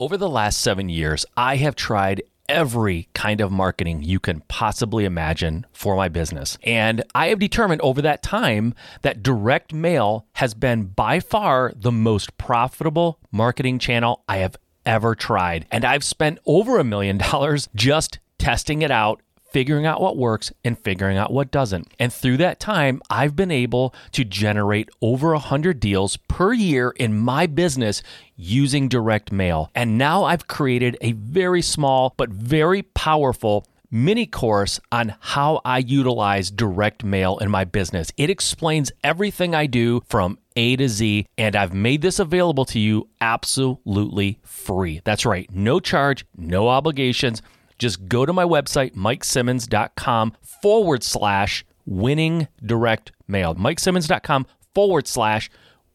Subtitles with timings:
[0.00, 5.04] Over the last seven years, I have tried every kind of marketing you can possibly
[5.04, 6.56] imagine for my business.
[6.62, 11.92] And I have determined over that time that direct mail has been by far the
[11.92, 15.66] most profitable marketing channel I have ever tried.
[15.70, 19.20] And I've spent over a million dollars just testing it out
[19.52, 21.92] figuring out what works and figuring out what doesn't.
[21.98, 27.18] And through that time, I've been able to generate over 100 deals per year in
[27.18, 28.02] my business
[28.36, 29.70] using direct mail.
[29.74, 35.78] And now I've created a very small but very powerful mini course on how I
[35.78, 38.12] utilize direct mail in my business.
[38.16, 42.78] It explains everything I do from A to Z, and I've made this available to
[42.78, 45.00] you absolutely free.
[45.04, 47.42] That's right, no charge, no obligations
[47.80, 53.54] just go to my website, mikesimmons.com forward slash winning direct mail.
[53.56, 55.50] Mikesimmons.com forward slash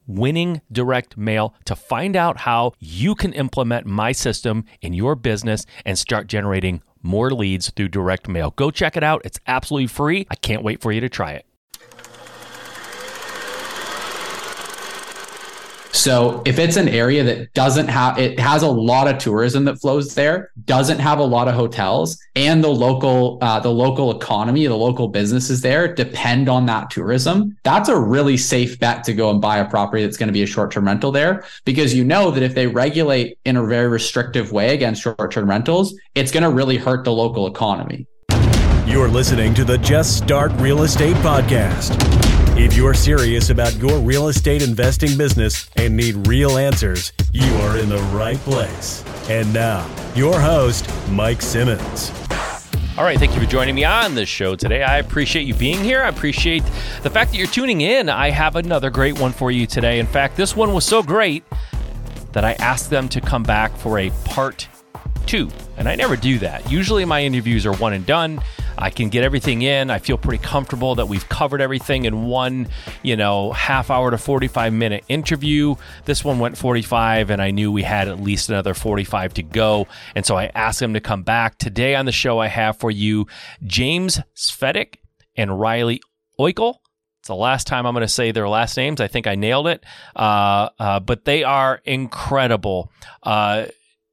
[0.07, 5.65] winning direct mail to find out how you can implement my system in your business
[5.85, 8.51] and start generating more leads through direct mail.
[8.51, 9.21] Go check it out.
[9.23, 10.27] It's absolutely free.
[10.29, 11.45] I can't wait for you to try it.
[15.95, 19.79] So if it's an area that doesn't have, it has a lot of tourism that
[19.79, 24.67] flows there, doesn't have a lot of hotels, and the local, uh, the local economy,
[24.67, 27.57] the local businesses there depend on that tourism.
[27.63, 30.43] That's a really safe bet to go and buy a property that's going to be
[30.43, 34.51] a short-term rental there, because you know that if they regulate in a very restrictive
[34.51, 38.05] way against short-term rentals, it's going to really hurt the local economy.
[38.85, 42.34] You're listening to the Just Start Real Estate Podcast.
[42.57, 47.77] If you're serious about your real estate investing business and need real answers, you are
[47.77, 49.03] in the right place.
[49.29, 52.13] And now, your host, Mike Simmons.
[52.97, 54.83] All right, thank you for joining me on this show today.
[54.83, 56.01] I appreciate you being here.
[56.01, 56.63] I appreciate
[57.03, 58.07] the fact that you're tuning in.
[58.07, 59.99] I have another great one for you today.
[59.99, 61.43] In fact, this one was so great
[62.31, 64.69] that I asked them to come back for a part
[65.25, 65.49] two.
[65.75, 66.71] And I never do that.
[66.71, 68.41] Usually my interviews are one and done.
[68.77, 69.89] I can get everything in.
[69.89, 72.67] I feel pretty comfortable that we've covered everything in one,
[73.03, 75.75] you know, half hour to 45 minute interview.
[76.05, 79.87] This one went 45, and I knew we had at least another 45 to go.
[80.15, 81.57] And so I asked him to come back.
[81.57, 83.27] Today on the show, I have for you
[83.63, 84.95] James Svetec
[85.35, 86.01] and Riley
[86.39, 86.77] Oickle.
[87.19, 89.01] It's the last time I'm going to say their last names.
[89.01, 89.83] I think I nailed it.
[90.15, 92.91] Uh, uh, but they are incredible.
[93.23, 93.65] Uh,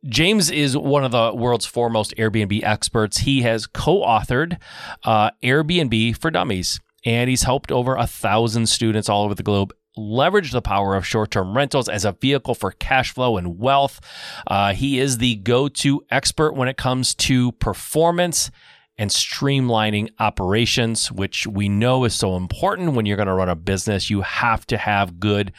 [0.06, 3.18] James is one of the world's foremost Airbnb experts.
[3.18, 4.58] He has co authored
[5.04, 9.72] uh, Airbnb for Dummies, and he's helped over a thousand students all over the globe
[9.96, 14.00] leverage the power of short term rentals as a vehicle for cash flow and wealth.
[14.46, 18.50] Uh, he is the go to expert when it comes to performance
[18.98, 23.56] and streamlining operations, which we know is so important when you're going to run a
[23.56, 24.10] business.
[24.10, 25.52] You have to have good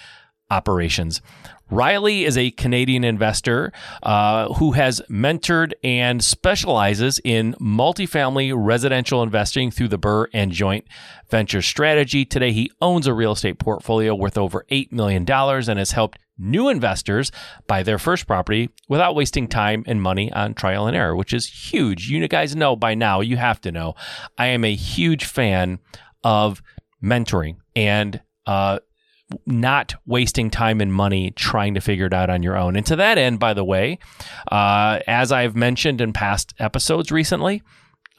[0.50, 1.22] operations.
[1.70, 3.72] Riley is a Canadian investor
[4.04, 10.86] uh, who has mentored and specializes in multifamily residential investing through the BRRRR and Joint
[11.30, 12.26] Venture strategy.
[12.26, 16.70] Today, he owns a real estate portfolio worth over $8 million and has helped new
[16.70, 17.32] investors
[17.68, 21.48] buy their first property without wasting time and money on trial and error, which is
[21.48, 22.10] huge.
[22.10, 23.96] You guys know by now, you have to know,
[24.38, 25.80] I am a huge fan
[26.24, 26.62] of
[27.04, 28.80] mentoring and uh,
[29.46, 32.76] not wasting time and money trying to figure it out on your own.
[32.76, 34.00] And to that end, by the way,
[34.52, 37.62] uh, as I've mentioned in past episodes recently,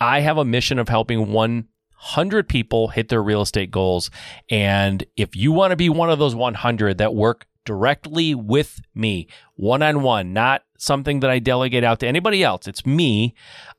[0.01, 4.11] I have a mission of helping 100 people hit their real estate goals.
[4.51, 9.29] And if you want to be one of those 100 that work directly with me,
[9.55, 13.35] one on one, not something that I delegate out to anybody else, it's me,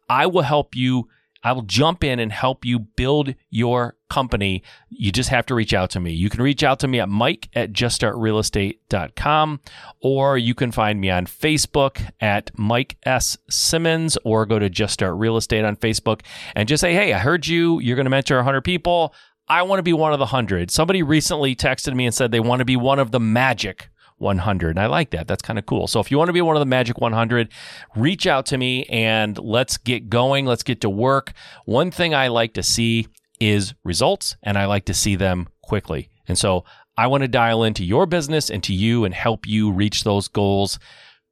[0.10, 1.08] I will help you
[1.46, 4.64] I will jump in and help you build your company.
[4.90, 6.12] You just have to reach out to me.
[6.12, 9.60] You can reach out to me at mike at juststartrealestate.com
[10.00, 13.38] or you can find me on Facebook at Mike S.
[13.48, 16.22] Simmons or go to Just Start Real Estate on Facebook
[16.56, 17.80] and just say, hey, I heard you.
[17.80, 19.14] You're going to mentor 100 people.
[19.48, 20.72] I want to be one of the 100.
[20.72, 24.70] Somebody recently texted me and said they want to be one of the magic 100.
[24.72, 25.28] And I like that.
[25.28, 25.88] That's kind of cool.
[25.88, 27.50] So if you want to be one of the Magic 100,
[27.96, 30.46] reach out to me and let's get going.
[30.46, 31.34] Let's get to work.
[31.66, 33.08] One thing I like to see
[33.40, 36.10] is results, and I like to see them quickly.
[36.28, 36.64] And so
[36.98, 40.28] I want to dial into your business and to you and help you reach those
[40.28, 40.80] goals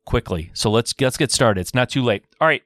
[0.05, 0.51] quickly.
[0.53, 1.61] So let's let's get started.
[1.61, 2.25] It's not too late.
[2.41, 2.63] All right.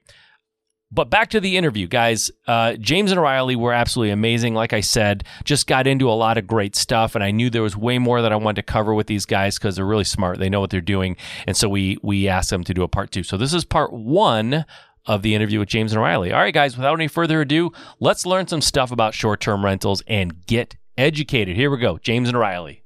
[0.90, 2.30] But back to the interview, guys.
[2.46, 4.54] Uh, James and Riley were absolutely amazing.
[4.54, 7.62] Like I said, just got into a lot of great stuff, and I knew there
[7.62, 10.38] was way more that I wanted to cover with these guys because they're really smart.
[10.38, 13.10] They know what they're doing, and so we we asked them to do a part
[13.10, 13.22] two.
[13.22, 14.64] So this is part one
[15.04, 16.32] of the interview with James and Riley.
[16.32, 16.76] All right, guys.
[16.76, 17.70] Without any further ado,
[18.00, 21.54] let's learn some stuff about short term rentals and get educated.
[21.54, 22.82] Here we go, James and Riley.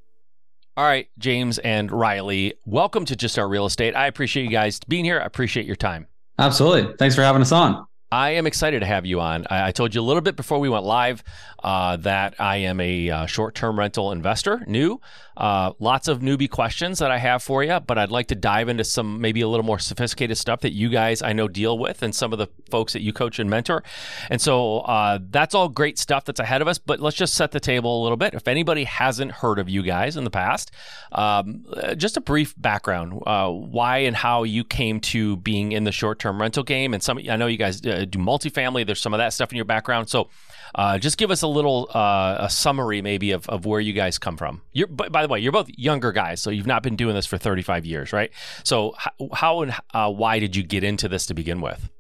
[0.76, 3.94] All right, James and Riley, welcome to Just Start Real Estate.
[3.94, 5.20] I appreciate you guys being here.
[5.20, 6.06] I appreciate your time.
[6.38, 6.96] Absolutely.
[6.96, 7.86] Thanks for having us on.
[8.12, 9.46] I am excited to have you on.
[9.48, 11.24] I, I told you a little bit before we went live
[11.64, 15.00] uh, that I am a uh, short term rental investor, new.
[15.34, 18.68] Uh, lots of newbie questions that I have for you, but I'd like to dive
[18.68, 22.02] into some maybe a little more sophisticated stuff that you guys I know deal with
[22.02, 23.82] and some of the folks that you coach and mentor.
[24.28, 27.52] And so uh, that's all great stuff that's ahead of us, but let's just set
[27.52, 28.34] the table a little bit.
[28.34, 30.70] If anybody hasn't heard of you guys in the past,
[31.12, 31.64] um,
[31.96, 36.18] just a brief background uh, why and how you came to being in the short
[36.18, 36.92] term rental game.
[36.92, 39.56] And some, I know you guys uh, do multifamily, there's some of that stuff in
[39.56, 40.08] your background.
[40.08, 40.28] So
[40.74, 44.18] uh, just give us a little uh, a summary, maybe, of, of where you guys
[44.18, 44.62] come from.
[44.72, 47.38] You're, by the way, you're both younger guys, so you've not been doing this for
[47.38, 48.30] 35 years, right?
[48.64, 48.94] So,
[49.32, 51.90] how and uh, why did you get into this to begin with?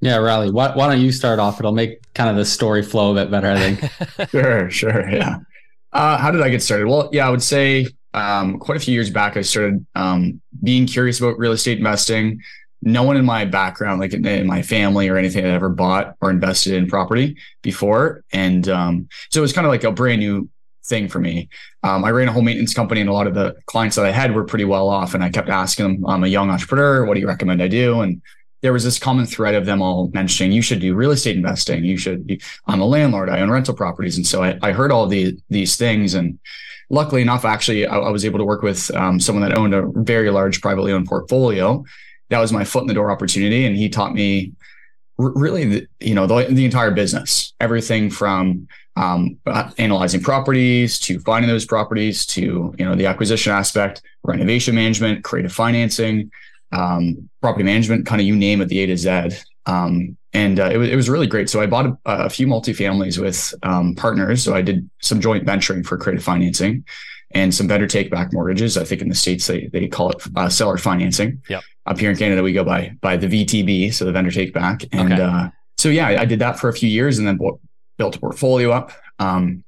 [0.00, 1.58] Yeah, Riley, why, why don't you start off?
[1.58, 4.30] It'll make kind of the story flow a bit better, I think.
[4.30, 5.10] sure, sure.
[5.10, 5.38] Yeah.
[5.92, 6.86] Uh, how did I get started?
[6.86, 10.86] Well, yeah, I would say um, quite a few years back, I started um, being
[10.86, 12.40] curious about real estate investing
[12.82, 16.30] no one in my background, like in, my family or anything, had ever bought or
[16.30, 18.24] invested in property before.
[18.32, 20.48] And um, so it was kind of like a brand new
[20.84, 21.48] thing for me.
[21.82, 24.10] Um, I ran a home maintenance company, and a lot of the clients that I
[24.10, 25.14] had were pretty well off.
[25.14, 27.04] And I kept asking them, I'm a young entrepreneur.
[27.04, 28.00] What do you recommend I do?
[28.00, 28.22] And
[28.62, 31.84] there was this common thread of them all mentioning you should do real estate investing.
[31.84, 32.26] You should.
[32.26, 33.28] Be, I'm a landlord.
[33.28, 36.14] I own rental properties, and so I, I heard all the these things.
[36.14, 36.38] And
[36.90, 39.86] luckily enough, actually, I, I was able to work with um, someone that owned a
[40.02, 41.84] very large privately owned portfolio
[42.30, 43.66] that was my foot in the door opportunity.
[43.66, 44.52] And he taught me
[45.18, 49.38] really, the, you know, the, the entire business, everything from um,
[49.78, 55.52] analyzing properties to finding those properties to, you know, the acquisition aspect, renovation management, creative
[55.52, 56.30] financing,
[56.72, 59.30] um, property management, kind of you name it, the A to Z.
[59.66, 61.48] Um, and uh, it, was, it was really great.
[61.48, 64.42] So I bought a, a few multifamilies with um, partners.
[64.42, 66.84] So I did some joint venturing for creative financing
[67.32, 68.76] and some vendor take back mortgages.
[68.76, 71.42] I think in the States, they, they call it uh, seller financing.
[71.48, 74.52] Yep up here in Canada, we go by by the VTB, so the vendor take
[74.52, 74.84] back.
[74.92, 75.22] And okay.
[75.22, 75.48] uh,
[75.78, 77.38] so yeah, I, I, did that for a few years, and then
[77.96, 78.92] built a portfolio up.
[79.18, 79.64] Um,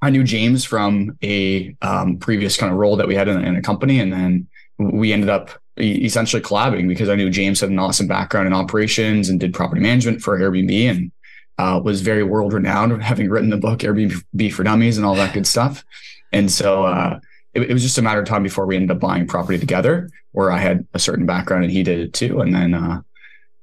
[0.00, 3.56] I knew James from a um, previous kind of role that we had in, in,
[3.56, 7.78] a company, and then we ended up essentially collabing because I knew James had an
[7.78, 11.12] awesome background in operations and did property management for Airbnb and
[11.58, 15.34] uh, was very world renowned, having written the book Airbnb for Dummies and all that
[15.34, 15.84] good stuff.
[16.32, 17.20] And so uh,
[17.54, 20.10] it, it, was just a matter of time before we ended up buying property together,
[20.32, 22.40] where I had a certain background and he did it too.
[22.40, 23.00] And then, uh,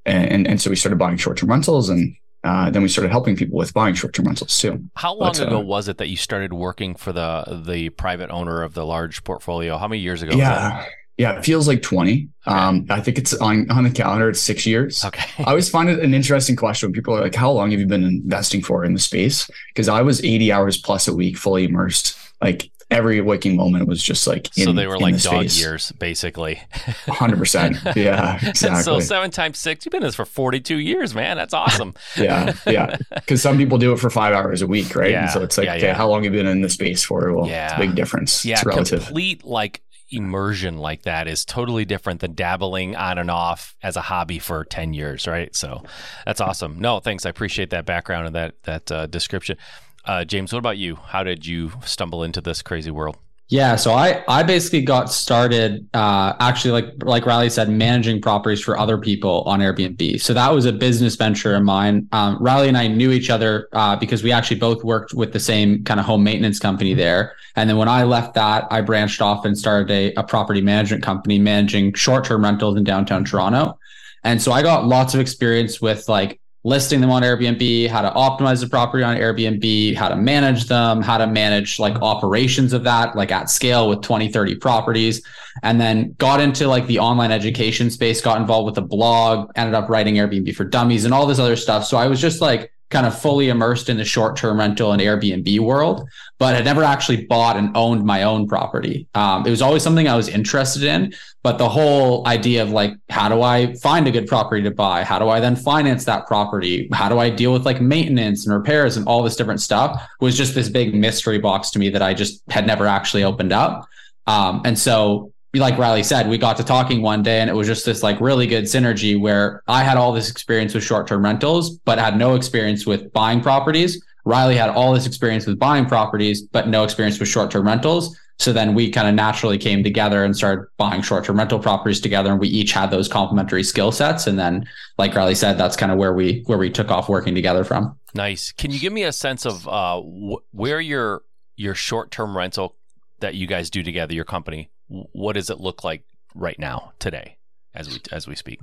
[0.06, 3.36] and and so we started buying short term rentals, and uh, then we started helping
[3.36, 4.84] people with buying short term rentals too.
[4.96, 8.30] How long but, ago uh, was it that you started working for the the private
[8.30, 9.78] owner of the large portfolio?
[9.78, 10.36] How many years ago?
[10.36, 10.86] Yeah.
[11.18, 12.12] Yeah, it feels like 20.
[12.46, 12.58] Okay.
[12.58, 15.06] Um, I think it's on, on the calendar, it's six years.
[15.06, 15.26] Okay.
[15.40, 17.86] I always find it an interesting question when people are like, How long have you
[17.86, 19.50] been investing for in the space?
[19.70, 22.18] Because I was 80 hours plus a week, fully immersed.
[22.46, 26.62] Like every waking moment was just like in, so they were like dog years basically.
[27.08, 31.38] 100% yeah exactly so seven times six you've been in this for 42 years man.
[31.38, 31.94] That's awesome.
[32.16, 32.98] Yeah yeah.
[33.14, 35.12] Because some people do it for five hours a week right?
[35.12, 35.94] Yeah, and so it's like yeah, okay yeah.
[35.94, 37.34] how long have you been in the space for?
[37.34, 37.66] Well yeah.
[37.66, 38.46] it's a big difference.
[38.46, 39.06] Yeah it's relative.
[39.06, 39.82] complete like
[40.12, 44.64] immersion like that is totally different than dabbling on and off as a hobby for
[44.64, 45.56] 10 years right?
[45.56, 45.84] So
[46.26, 46.80] that's awesome.
[46.80, 47.26] No thanks.
[47.26, 49.58] I appreciate that background and that that uh, description
[50.06, 50.96] uh, James, what about you?
[50.96, 53.18] How did you stumble into this crazy world?
[53.48, 58.60] Yeah, so I I basically got started uh, actually like like Riley said, managing properties
[58.60, 60.20] for other people on Airbnb.
[60.20, 62.08] So that was a business venture of mine.
[62.12, 65.40] Um, Riley and I knew each other uh, because we actually both worked with the
[65.40, 67.36] same kind of home maintenance company there.
[67.56, 71.04] And then when I left that, I branched off and started a, a property management
[71.04, 73.78] company managing short term rentals in downtown Toronto.
[74.24, 78.10] And so I got lots of experience with like listing them on Airbnb, how to
[78.10, 82.84] optimize the property on Airbnb, how to manage them, how to manage like operations of
[82.84, 85.24] that, like at scale with 20, 30 properties.
[85.62, 89.76] And then got into like the online education space, got involved with a blog, ended
[89.76, 91.86] up writing Airbnb for dummies and all this other stuff.
[91.86, 95.02] So I was just like kind of fully immersed in the short term rental and
[95.02, 96.08] Airbnb world,
[96.40, 99.06] but had never actually bought and owned my own property.
[99.16, 102.94] Um, it was always something I was interested in, but the whole idea of like,
[103.10, 105.04] how do I find a good property to buy?
[105.04, 106.88] How do I then finance that property?
[106.94, 110.38] How do I deal with like maintenance and repairs and all this different stuff was
[110.38, 113.90] just this big mystery box to me that I just had never actually opened up.
[114.26, 117.68] Um, and so like Riley said, we got to talking one day and it was
[117.68, 121.24] just this like really good synergy where I had all this experience with short term
[121.24, 124.04] rentals, but had no experience with buying properties.
[124.26, 128.18] Riley had all this experience with buying properties, but no experience with short term rentals.
[128.38, 132.02] So then we kind of naturally came together and started buying short term rental properties
[132.02, 132.32] together.
[132.32, 134.28] And we each had those complementary skill sets.
[134.28, 137.34] And then, like Riley said, that's kind of where we where we took off working
[137.34, 137.98] together from.
[138.14, 138.52] Nice.
[138.52, 141.22] Can you give me a sense of uh, wh- where your
[141.56, 142.76] your short term rental
[143.20, 147.38] that you guys do together, your company, what does it look like right now today
[147.74, 148.60] as we as we speak?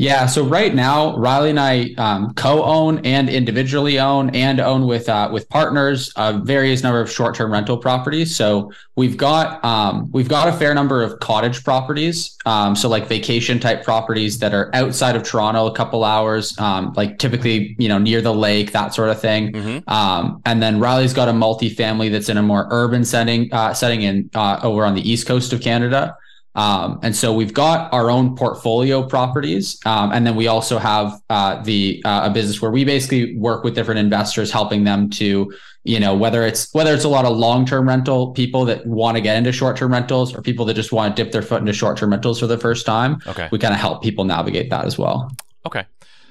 [0.00, 0.24] Yeah.
[0.24, 5.28] So right now, Riley and I um, co-own and individually own and own with uh,
[5.30, 8.34] with partners a various number of short-term rental properties.
[8.34, 12.34] So we've got um, we've got a fair number of cottage properties.
[12.46, 16.94] Um, so like vacation type properties that are outside of Toronto, a couple hours, um,
[16.96, 19.52] like typically you know near the lake, that sort of thing.
[19.52, 19.90] Mm-hmm.
[19.90, 24.00] Um, and then Riley's got a multifamily that's in a more urban setting uh, setting
[24.00, 26.16] in uh, over on the east coast of Canada.
[26.54, 31.20] Um, and so we've got our own portfolio properties, um, and then we also have
[31.30, 35.52] uh, the uh, a business where we basically work with different investors, helping them to,
[35.84, 39.16] you know, whether it's whether it's a lot of long term rental people that want
[39.16, 41.60] to get into short term rentals, or people that just want to dip their foot
[41.60, 43.20] into short term rentals for the first time.
[43.28, 45.30] Okay, we kind of help people navigate that as well.
[45.66, 45.84] Okay,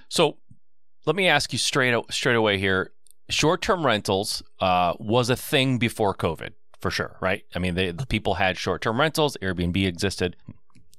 [0.09, 0.35] so
[1.05, 2.91] let me ask you straight straight away here:
[3.29, 7.43] short term rentals uh, was a thing before COVID for sure, right?
[7.55, 10.35] I mean, they, the people had short term rentals, Airbnb existed.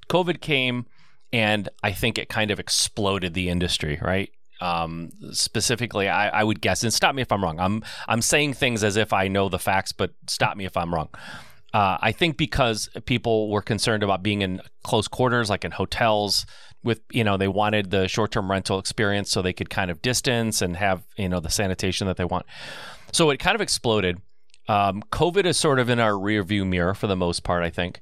[0.09, 0.85] COVID came,
[1.31, 4.31] and I think it kind of exploded the industry, right?
[4.59, 7.59] Um, specifically, I, I, would guess, and stop me if I'm wrong.
[7.59, 10.93] I'm I'm saying things as if I know the facts, but stop me if I'm
[10.93, 11.09] wrong.
[11.73, 16.45] Uh, I think because people were concerned about being in close quarters, like in hotels,
[16.83, 20.61] with you know they wanted the short-term rental experience so they could kind of distance
[20.61, 22.45] and have you know the sanitation that they want.
[23.11, 24.21] So it kind of exploded.
[24.67, 28.01] Um, COVID is sort of in our rearview mirror for the most part, I think.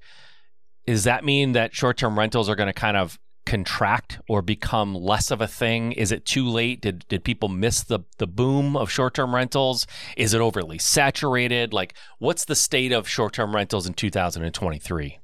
[0.85, 4.93] Does that mean that short term rentals are going to kind of contract or become
[4.93, 5.91] less of a thing?
[5.93, 6.81] Is it too late?
[6.81, 9.87] Did did people miss the the boom of short term rentals?
[10.17, 11.73] Is it overly saturated?
[11.73, 15.19] Like, what's the state of short term rentals in 2023?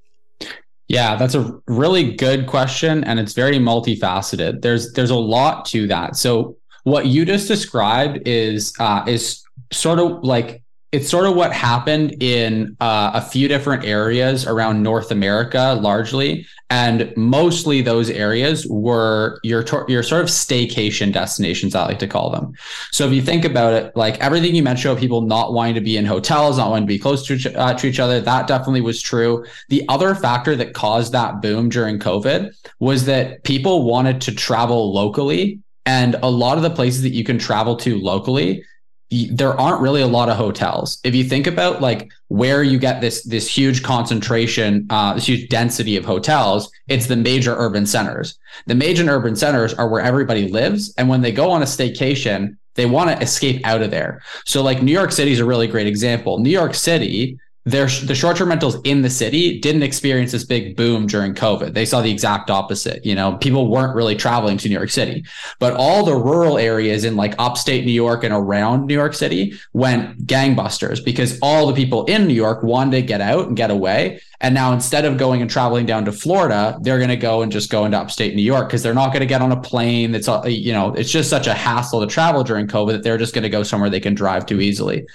[0.87, 4.61] Yeah, that's a really good question, and it's very multifaceted.
[4.61, 6.15] There's there's a lot to that.
[6.15, 10.63] So what you just described is uh, is sort of like
[10.95, 16.47] it's sort of what happened in uh, a few different areas around North America, largely,
[16.69, 21.75] and mostly those areas were your your sort of staycation destinations.
[21.75, 22.53] I like to call them.
[22.93, 25.81] So if you think about it, like everything you mentioned about people not wanting to
[25.81, 28.79] be in hotels, not wanting to be close to uh, to each other, that definitely
[28.79, 29.45] was true.
[29.67, 34.93] The other factor that caused that boom during COVID was that people wanted to travel
[34.93, 38.63] locally, and a lot of the places that you can travel to locally
[39.09, 40.99] there aren't really a lot of hotels.
[41.03, 45.47] If you think about like where you get this this huge concentration, uh, this huge
[45.49, 48.37] density of hotels, it's the major urban centers.
[48.65, 52.57] The major urban centers are where everybody lives, and when they go on a staycation,
[52.73, 54.21] they want to escape out of there.
[54.45, 56.39] So, like New York City is a really great example.
[56.39, 61.07] New York City their the short-term rentals in the city didn't experience this big boom
[61.07, 61.73] during COVID.
[61.73, 63.03] They saw the exact opposite.
[63.03, 65.25] You know, people weren't really traveling to New York City,
[65.57, 69.55] but all the rural areas in like upstate New York and around New York City
[69.73, 73.71] went gangbusters because all the people in New York wanted to get out and get
[73.71, 74.21] away.
[74.41, 77.51] And now instead of going and traveling down to Florida, they're going to go and
[77.51, 80.13] just go into upstate New York because they're not going to get on a plane.
[80.13, 83.33] It's you know, it's just such a hassle to travel during COVID that they're just
[83.33, 85.07] going to go somewhere they can drive to easily.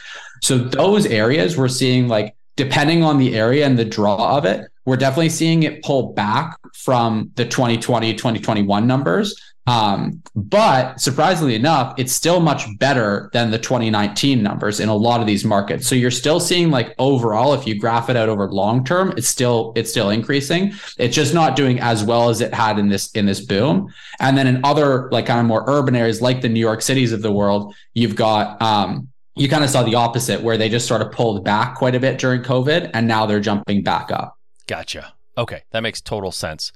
[0.43, 4.71] So those areas we're seeing like depending on the area and the draw of it,
[4.85, 9.35] we're definitely seeing it pull back from the 2020, 2021 numbers.
[9.67, 15.23] Um, but surprisingly enough, it's still much better than the 2019 numbers in a lot
[15.23, 15.87] of these markets.
[15.87, 19.29] So you're still seeing like overall, if you graph it out over long term, it's
[19.29, 20.75] still it's still increasing.
[20.99, 23.91] It's just not doing as well as it had in this in this boom.
[24.19, 27.13] And then in other like kind of more urban areas like the New York cities
[27.13, 30.87] of the world, you've got um, you kind of saw the opposite where they just
[30.89, 34.37] sort of pulled back quite a bit during COVID and now they're jumping back up.
[34.67, 35.15] Gotcha.
[35.39, 35.63] Okay.
[35.71, 36.73] That makes total sense.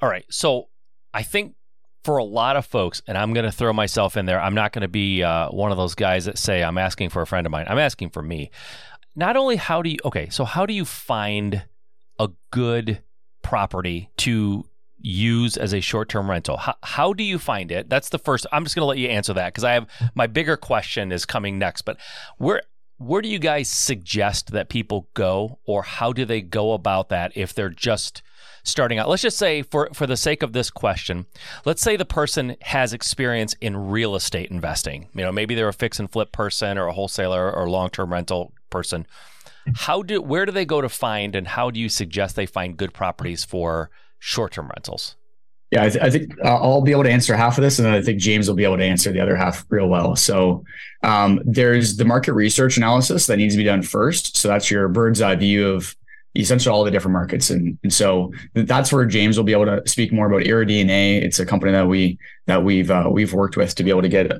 [0.00, 0.24] All right.
[0.30, 0.68] So
[1.14, 1.54] I think
[2.04, 4.72] for a lot of folks, and I'm going to throw myself in there, I'm not
[4.72, 7.46] going to be uh, one of those guys that say, I'm asking for a friend
[7.46, 7.66] of mine.
[7.68, 8.50] I'm asking for me.
[9.14, 11.64] Not only how do you, okay, so how do you find
[12.18, 13.02] a good
[13.42, 14.64] property to
[15.02, 16.56] use as a short-term rental?
[16.56, 17.90] How, how do you find it?
[17.90, 18.46] That's the first.
[18.52, 21.26] I'm just going to let you answer that because I have my bigger question is
[21.26, 21.82] coming next.
[21.82, 21.98] But
[22.38, 22.62] where
[22.98, 27.32] where do you guys suggest that people go, or how do they go about that
[27.34, 28.22] if they're just
[28.62, 29.08] starting out?
[29.08, 31.26] Let's just say, for for the sake of this question,
[31.64, 35.08] let's say the person has experience in real estate investing.
[35.14, 38.52] You know, maybe they're a fix and flip person, or a wholesaler, or long-term rental
[38.70, 39.06] person.
[39.64, 39.72] Hmm.
[39.74, 42.76] How do where do they go to find, and how do you suggest they find
[42.76, 43.90] good properties for
[44.22, 45.16] short term rentals?
[45.72, 47.86] Yeah, I, th- I think uh, I'll be able to answer half of this, and
[47.86, 50.14] then I think James will be able to answer the other half real well.
[50.16, 50.64] So,
[51.02, 54.36] um, there's the market research analysis that needs to be done first.
[54.36, 55.96] So that's your bird's eye view of
[56.34, 59.82] essentially all the different markets, and and so that's where James will be able to
[59.86, 61.22] speak more about AirDNA.
[61.22, 64.08] It's a company that we that we've uh, we've worked with to be able to
[64.08, 64.30] get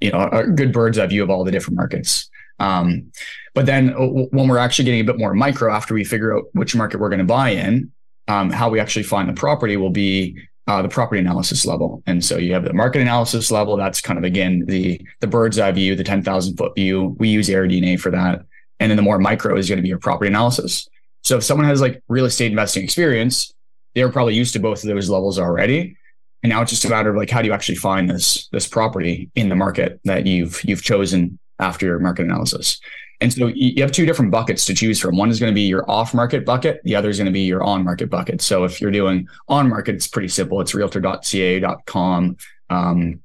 [0.00, 2.30] you know a good bird's eye view of all the different markets.
[2.58, 3.10] Um,
[3.54, 6.44] but then uh, when we're actually getting a bit more micro after we figure out
[6.52, 7.90] which market we're going to buy in,
[8.28, 12.02] um, how we actually find the property will be uh, the property analysis level.
[12.06, 13.76] And so you have the market analysis level.
[13.76, 17.16] That's kind of again the the bird's eye view, the ten thousand foot view.
[17.18, 18.44] We use AirDNA for that.
[18.80, 20.88] And then the more micro is going to be your property analysis.
[21.22, 23.52] So if someone has like real estate investing experience,
[23.94, 25.96] they're probably used to both of those levels already.
[26.42, 28.66] And now it's just a matter of like how do you actually find this this
[28.66, 32.80] property in the market that you've you've chosen after your market analysis.
[33.22, 35.16] And so you have two different buckets to choose from.
[35.16, 36.80] One is going to be your off market bucket.
[36.82, 38.42] The other is going to be your on market bucket.
[38.42, 40.60] So if you're doing on market, it's pretty simple.
[40.60, 42.36] It's realtor.ca.com
[42.68, 43.20] um,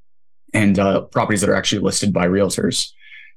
[0.54, 2.92] and uh, properties that are actually listed by realtors.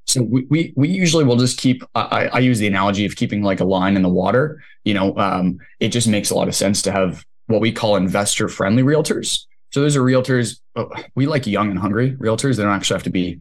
[0.07, 3.43] So we, we, we usually will just keep, I, I, use the analogy of keeping
[3.43, 4.63] like a line in the water.
[4.85, 7.97] You know, um, it just makes a lot of sense to have what we call
[7.97, 9.47] investor friendly realtors.
[9.73, 10.61] So those are realtors.
[10.77, 12.57] Oh, we like young and hungry realtors.
[12.57, 13.41] They don't actually have to be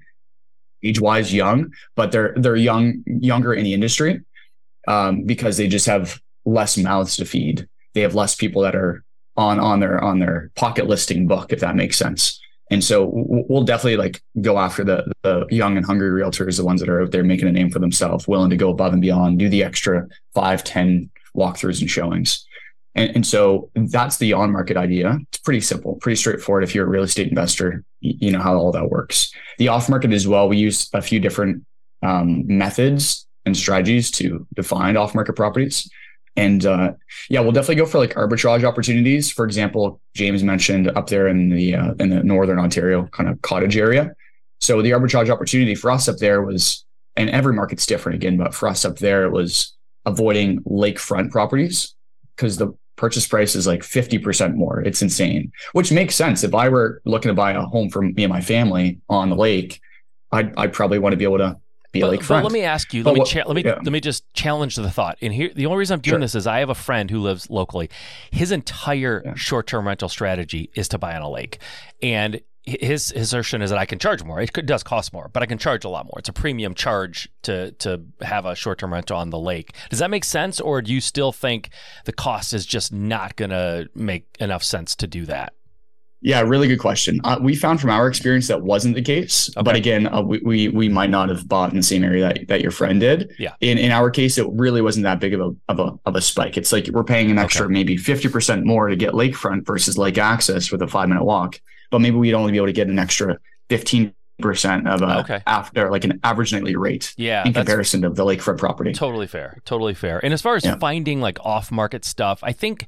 [0.84, 4.22] age wise young, but they're they're young younger in the industry
[4.88, 7.68] um, because they just have less mouths to feed.
[7.94, 9.04] They have less people that are
[9.38, 12.40] on on their on their pocket listing book, if that makes sense.
[12.72, 16.82] And so we'll definitely like go after the the young and hungry realtors, the ones
[16.82, 19.40] that are out there making a name for themselves, willing to go above and beyond,
[19.40, 22.46] do the extra five, ten walkthroughs and showings.
[22.96, 25.18] And, and so that's the on market idea.
[25.30, 26.64] It's pretty simple, pretty straightforward.
[26.64, 29.32] If you're a real estate investor, you know how all that works.
[29.58, 31.66] The off market as well, we use a few different
[32.02, 35.90] um, methods and strategies to define off market properties.
[36.36, 36.94] And uh,
[37.30, 39.30] yeah, we'll definitely go for like arbitrage opportunities.
[39.32, 43.42] For example, James mentioned up there in the uh, in the northern Ontario kind of
[43.42, 44.14] cottage area.
[44.62, 48.54] So the arbitrage opportunity for us up there was, and every market's different again, but
[48.54, 51.94] for us up there, it was avoiding lakefront properties
[52.40, 54.80] because the purchase price is like 50% more.
[54.80, 56.44] It's insane, which makes sense.
[56.44, 59.36] If I were looking to buy a home for me and my family on the
[59.36, 59.82] lake,
[60.32, 61.58] I'd, I'd probably want to be able to
[61.92, 62.26] be but.
[62.26, 63.80] But let me ask you, let me, cha- let me, yeah.
[63.84, 65.18] let me just challenge the thought.
[65.22, 66.20] And here, the only reason I'm doing sure.
[66.20, 67.90] this is I have a friend who lives locally.
[68.32, 69.34] His entire yeah.
[69.36, 71.60] short-term rental strategy is to buy on a lake.
[72.02, 74.42] And his, his assertion is that I can charge more.
[74.42, 76.16] It does cost more, but I can charge a lot more.
[76.18, 79.76] It's a premium charge to to have a short term rental on the lake.
[79.90, 81.70] Does that make sense, or do you still think
[82.06, 85.54] the cost is just not going to make enough sense to do that?
[86.22, 87.22] Yeah, really good question.
[87.24, 89.64] Uh, we found from our experience that wasn't the case, okay.
[89.64, 92.48] but again, uh, we, we we might not have bought in the same area that,
[92.50, 93.34] that your friend did.
[93.40, 93.54] Yeah.
[93.62, 96.22] In in our case, it really wasn't that big of a of a of a
[96.22, 96.58] spike.
[96.58, 97.74] It's like we're paying an extra okay.
[97.74, 101.62] maybe fifty percent more to get lakefront versus lake access with a five minute walk
[101.90, 103.38] but maybe we'd only be able to get an extra
[103.70, 105.42] 15 percent of a okay.
[105.46, 109.58] after like an average nightly rate yeah in comparison to the lakefront property totally fair
[109.66, 110.78] totally fair and as far as yeah.
[110.78, 112.88] finding like off market stuff i think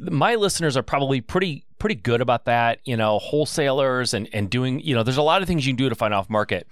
[0.00, 4.80] my listeners are probably pretty pretty good about that you know wholesalers and and doing
[4.80, 6.66] you know there's a lot of things you can do to find off market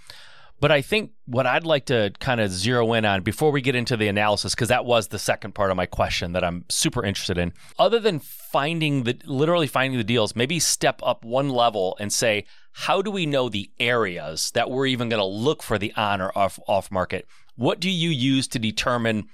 [0.60, 3.74] but I think what I'd like to kind of zero in on before we get
[3.74, 7.04] into the analysis, because that was the second part of my question that I'm super
[7.04, 7.52] interested in.
[7.78, 12.46] Other than finding the literally finding the deals, maybe step up one level and say,
[12.72, 16.20] how do we know the areas that we're even going to look for the on
[16.20, 17.26] or off off market?
[17.56, 19.24] What do you use to determine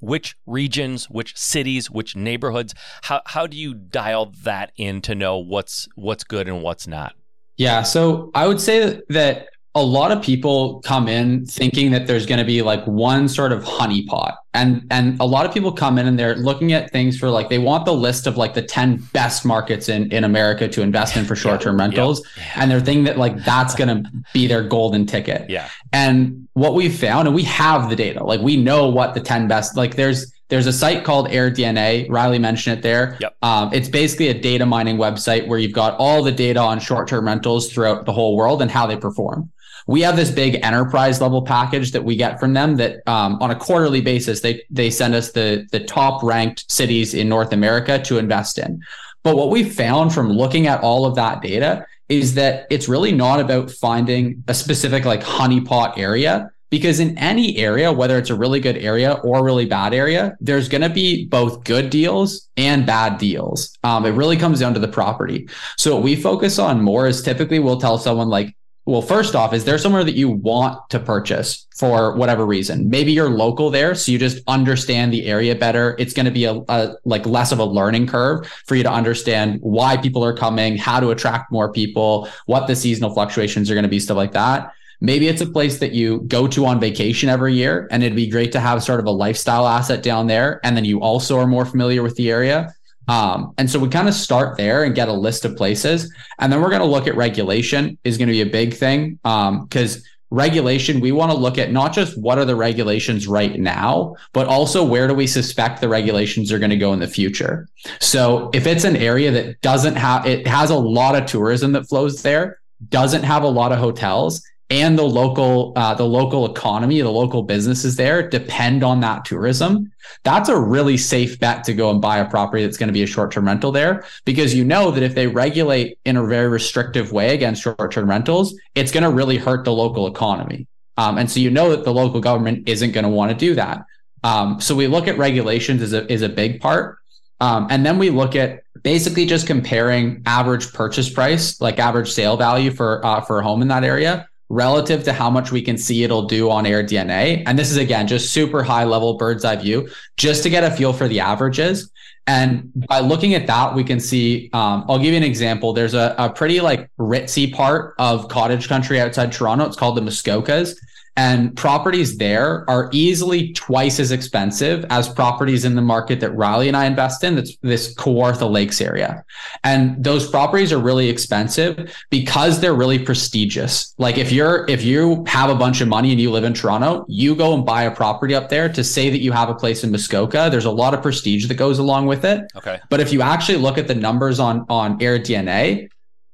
[0.00, 2.74] which regions, which cities, which neighborhoods?
[3.02, 7.14] How how do you dial that in to know what's what's good and what's not?
[7.56, 12.24] Yeah, so I would say that a lot of people come in thinking that there's
[12.24, 15.98] going to be like one sort of honeypot and and a lot of people come
[15.98, 18.62] in and they're looking at things for like they want the list of like the
[18.62, 22.62] 10 best markets in in america to invest in for short-term yeah, rentals yeah, yeah.
[22.62, 26.72] and they're thinking that like that's going to be their golden ticket yeah and what
[26.72, 29.94] we've found and we have the data like we know what the 10 best like
[29.94, 32.08] there's there's a site called AirDNA.
[32.08, 33.18] Riley mentioned it there.
[33.20, 33.36] Yep.
[33.42, 37.26] Um, it's basically a data mining website where you've got all the data on short-term
[37.26, 39.50] rentals throughout the whole world and how they perform
[39.86, 43.50] we have this big enterprise level package that we get from them that um, on
[43.50, 47.98] a quarterly basis they they send us the the top ranked cities in North America
[48.02, 48.80] to invest in.
[49.22, 53.12] But what we found from looking at all of that data is that it's really
[53.12, 58.34] not about finding a specific like honeypot area because in any area whether it's a
[58.34, 62.48] really good area or a really bad area there's going to be both good deals
[62.56, 66.58] and bad deals um, it really comes down to the property so what we focus
[66.58, 70.14] on more is typically we'll tell someone like well, first off, is there somewhere that
[70.14, 72.88] you want to purchase for whatever reason?
[72.88, 75.96] Maybe you're local there, so you just understand the area better.
[75.98, 78.90] It's going to be a, a, like less of a learning curve for you to
[78.90, 83.74] understand why people are coming, how to attract more people, what the seasonal fluctuations are
[83.74, 84.72] going to be, stuff like that.
[85.00, 88.28] Maybe it's a place that you go to on vacation every year, and it'd be
[88.28, 90.60] great to have sort of a lifestyle asset down there.
[90.62, 92.72] And then you also are more familiar with the area.
[93.08, 96.12] Um, and so we kind of start there and get a list of places.
[96.38, 99.18] And then we're going to look at regulation is going to be a big thing.
[99.24, 103.58] Um, cause regulation, we want to look at not just what are the regulations right
[103.58, 107.06] now, but also where do we suspect the regulations are going to go in the
[107.06, 107.68] future.
[108.00, 111.88] So if it's an area that doesn't have, it has a lot of tourism that
[111.88, 117.00] flows there, doesn't have a lot of hotels, and the local uh, the local economy,
[117.00, 119.92] the local businesses there depend on that tourism.
[120.24, 123.02] That's a really safe bet to go and buy a property that's going to be
[123.02, 126.48] a short term rental there because you know that if they regulate in a very
[126.48, 130.66] restrictive way against short term rentals, it's going to really hurt the local economy.
[130.96, 133.54] Um, and so you know that the local government isn't going to want to do
[133.54, 133.84] that.
[134.24, 136.98] Um, so we look at regulations as a is a big part,
[137.38, 142.36] um, and then we look at basically just comparing average purchase price, like average sale
[142.36, 145.76] value for uh, for a home in that area relative to how much we can
[145.76, 147.42] see it'll do on AirDNA.
[147.46, 150.70] And this is again just super high level bird's eye view, just to get a
[150.70, 151.90] feel for the averages.
[152.28, 154.50] And by looking at that, we can see.
[154.52, 155.72] Um, I'll give you an example.
[155.72, 159.64] There's a, a pretty like ritzy part of cottage country outside Toronto.
[159.64, 160.76] It's called the Muskokas,
[161.16, 166.68] and properties there are easily twice as expensive as properties in the market that Riley
[166.68, 167.36] and I invest in.
[167.36, 169.24] That's this Kawartha Lakes area.
[169.64, 173.94] And those properties are really expensive because they're really prestigious.
[173.96, 177.06] Like if you're, if you have a bunch of money and you live in Toronto,
[177.08, 179.84] you go and buy a property up there to say that you have a place
[179.84, 180.48] in Muskoka.
[180.50, 182.44] There's a lot of prestige that goes along with it.
[182.56, 182.78] Okay.
[182.90, 185.88] But if you actually look at the numbers on, on AirDNA,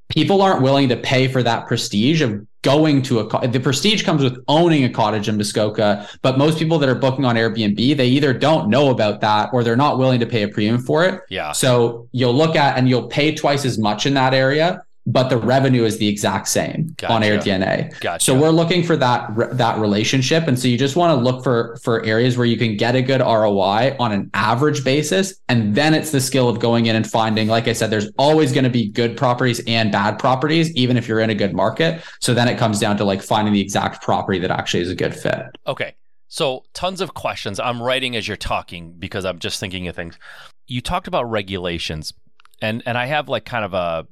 [0.09, 4.23] people aren't willing to pay for that prestige of going to a the prestige comes
[4.23, 8.07] with owning a cottage in Muskoka, but most people that are booking on Airbnb, they
[8.07, 11.21] either don't know about that or they're not willing to pay a premium for it.
[11.29, 11.53] Yeah.
[11.53, 15.37] So you'll look at and you'll pay twice as much in that area but the
[15.37, 17.13] revenue is the exact same gotcha.
[17.13, 17.99] on AirDNA.
[18.01, 18.25] Gotcha.
[18.25, 21.77] So we're looking for that that relationship, and so you just want to look for
[21.83, 25.95] for areas where you can get a good ROI on an average basis, and then
[25.95, 27.49] it's the skill of going in and finding.
[27.49, 31.09] Like I said, there's always going to be good properties and bad properties, even if
[31.09, 32.03] you're in a good market.
[32.21, 34.97] So then it comes down to like finding the exact property that actually is a
[34.97, 35.43] good fit.
[35.67, 35.97] Okay.
[36.29, 37.61] So tons of questions.
[37.61, 40.19] I'm writing as you're talking because I'm just thinking of things.
[40.67, 42.15] You talked about regulations,
[42.63, 44.07] and and I have like kind of a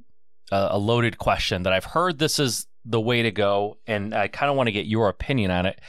[0.50, 4.50] a loaded question that I've heard this is the way to go, and I kind
[4.50, 5.80] of want to get your opinion on it.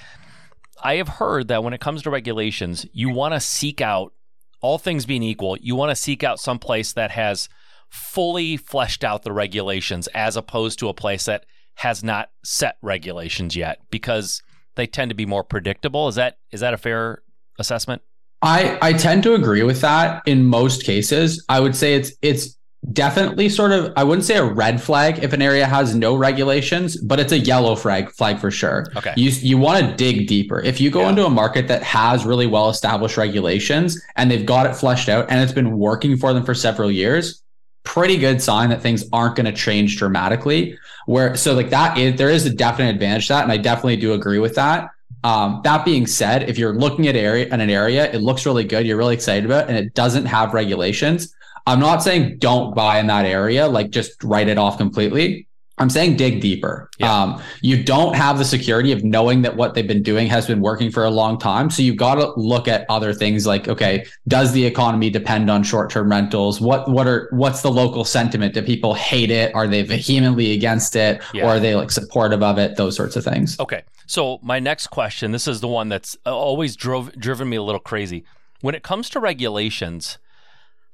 [0.84, 4.14] I have heard that when it comes to regulations, you want to seek out,
[4.62, 7.50] all things being equal, you want to seek out some place that has
[7.90, 11.46] fully fleshed out the regulations as opposed to a place that
[11.76, 14.42] has not set regulations yet because
[14.76, 16.08] they tend to be more predictable.
[16.08, 17.22] Is that is that a fair
[17.60, 18.02] assessment?
[18.42, 21.44] I, I tend to agree with that in most cases.
[21.50, 22.58] I would say it's it's
[22.94, 26.98] definitely sort of I wouldn't say a red flag if an area has no regulations,
[26.98, 28.88] but it's a yellow flag flag for sure.
[28.96, 29.14] Okay.
[29.16, 30.60] You you want to dig deeper.
[30.60, 31.10] If you go yeah.
[31.10, 35.30] into a market that has really well established regulations and they've got it fleshed out
[35.30, 37.44] and it's been working for them for several years,
[37.84, 40.78] pretty good sign that things aren't going to change dramatically.
[41.06, 43.98] Where so like that is there is a definite advantage to that, and I definitely
[43.98, 44.90] do agree with that.
[45.24, 48.64] Um, that being said, if you're looking at area in an area, it looks really
[48.64, 51.36] good, you're really excited about, it, and it doesn't have regulations
[51.68, 55.48] I'm not saying don't buy in that area, like just write it off completely.
[55.78, 56.92] I'm saying dig deeper.
[57.00, 57.12] Yeah.
[57.12, 60.62] Um, you don't have the security of knowing that what they've been doing has been
[60.62, 61.72] working for a long time.
[61.72, 65.64] So you've got to look at other things like, okay, does the economy depend on
[65.64, 66.62] short-term rentals?
[66.62, 68.54] What what are what's the local sentiment?
[68.54, 69.56] Do people hate it?
[69.56, 71.24] Are they vehemently against it?
[71.34, 71.46] Yeah.
[71.46, 72.76] Or are they like supportive of it?
[72.78, 73.60] Those sorts of things.
[73.60, 73.82] Okay.
[74.06, 77.80] So my next question, this is the one that's always drove driven me a little
[77.80, 78.24] crazy.
[78.60, 80.20] When it comes to regulations,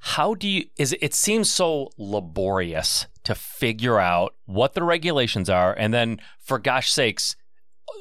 [0.00, 5.74] how do you is it, seems so laborious to figure out what the regulations are
[5.74, 7.36] and then for gosh sakes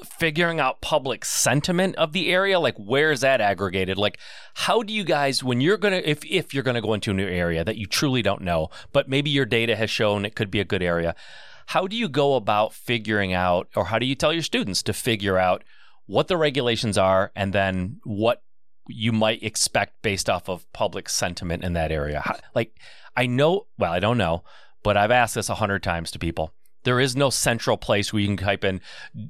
[0.06, 2.60] figuring out public sentiment of the area?
[2.60, 3.98] Like where is that aggregated?
[3.98, 4.20] Like
[4.54, 7.28] how do you guys when you're gonna if if you're gonna go into a new
[7.28, 10.60] area that you truly don't know but maybe your data has shown it could be
[10.60, 11.16] a good area
[11.68, 14.94] how do you go about figuring out or how do you tell your students to
[14.94, 15.64] figure out
[16.06, 18.42] what the regulations are and then what
[18.90, 22.24] you might expect based off of public sentiment in that area.
[22.56, 22.78] Like,
[23.16, 24.44] I know, well, I don't know,
[24.84, 26.54] but I've asked this a hundred times to people.
[26.84, 28.82] There is no central place where you can type in,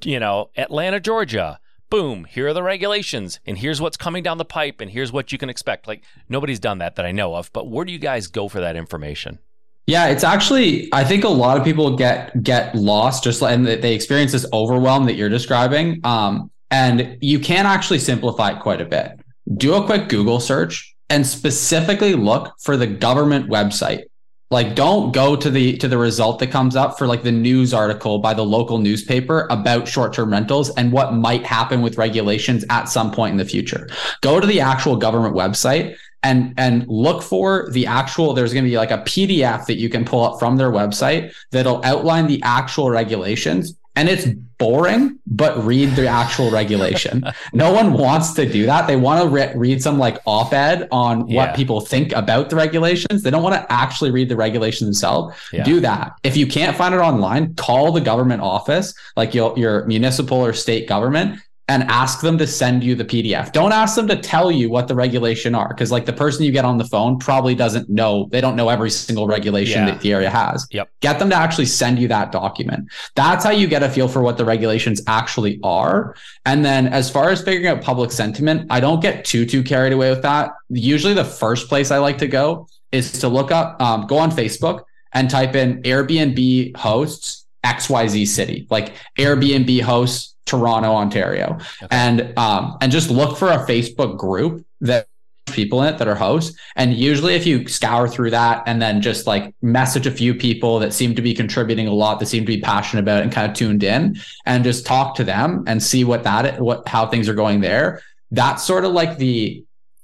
[0.04, 1.60] you know, Atlanta, Georgia.
[1.90, 5.32] Boom, here are the regulations, and here's what's coming down the pipe, and here's what
[5.32, 5.88] you can expect.
[5.88, 8.60] Like, nobody's done that that I know of, but where do you guys go for
[8.60, 9.40] that information?
[9.88, 13.96] Yeah, it's actually I think a lot of people get get lost just and they
[13.96, 16.02] experience this overwhelm that you're describing.
[16.04, 19.18] Um, and you can actually simplify it quite a bit
[19.56, 24.04] do a quick Google search and specifically look for the government website.
[24.50, 27.74] Like don't go to the to the result that comes up for like the news
[27.74, 32.88] article by the local newspaper about short-term rentals and what might happen with regulations at
[32.88, 33.90] some point in the future.
[34.22, 38.70] Go to the actual government website and and look for the actual there's going to
[38.70, 42.42] be like a PDF that you can pull up from their website that'll outline the
[42.44, 44.28] actual regulations and it's
[44.60, 47.24] boring, but read the actual regulation.
[47.54, 48.88] no one wants to do that.
[48.88, 51.38] They want to re- read some like op ed on Yeah.
[51.38, 53.24] what people think about the regulations.
[53.24, 55.36] They don't want to actually read the regulations themselves.
[55.52, 55.64] Yeah.
[55.64, 56.14] Do that.
[56.24, 60.54] If you can't find it online, call the government office, like your, your municipal or
[60.54, 63.52] state government, and ask them to send you the PDF.
[63.52, 66.52] Don't ask them to tell you what the regulation are, because like the person you
[66.54, 68.30] get on the phone probably doesn't know.
[68.32, 69.92] They don't know every single regulation Yeah.
[69.92, 70.66] that the area has.
[70.72, 70.90] Yep.
[71.02, 72.88] Get them to actually send you that document.
[73.16, 76.16] That's how you get a feel for what the regulations actually are.
[76.46, 79.92] And then as far as figuring out public sentiment, I don't get too too carried
[79.92, 80.52] away with that.
[80.70, 84.32] Usually the first place I like to go is to look up, um, go on
[84.32, 91.60] Facebook and type in Airbnb hosts XYZ city, like Airbnb hosts Toronto, Ontario.
[91.92, 95.08] And um, and just look for a Facebook group that
[95.52, 96.58] people in it that are hosts.
[96.76, 100.80] And usually if you scour through that and then just like message a few people
[100.80, 103.50] that seem to be contributing a lot, that seem to be passionate about and kind
[103.50, 107.30] of tuned in and just talk to them and see what that what how things
[107.30, 108.02] are going there.
[108.32, 109.64] That's sort of like the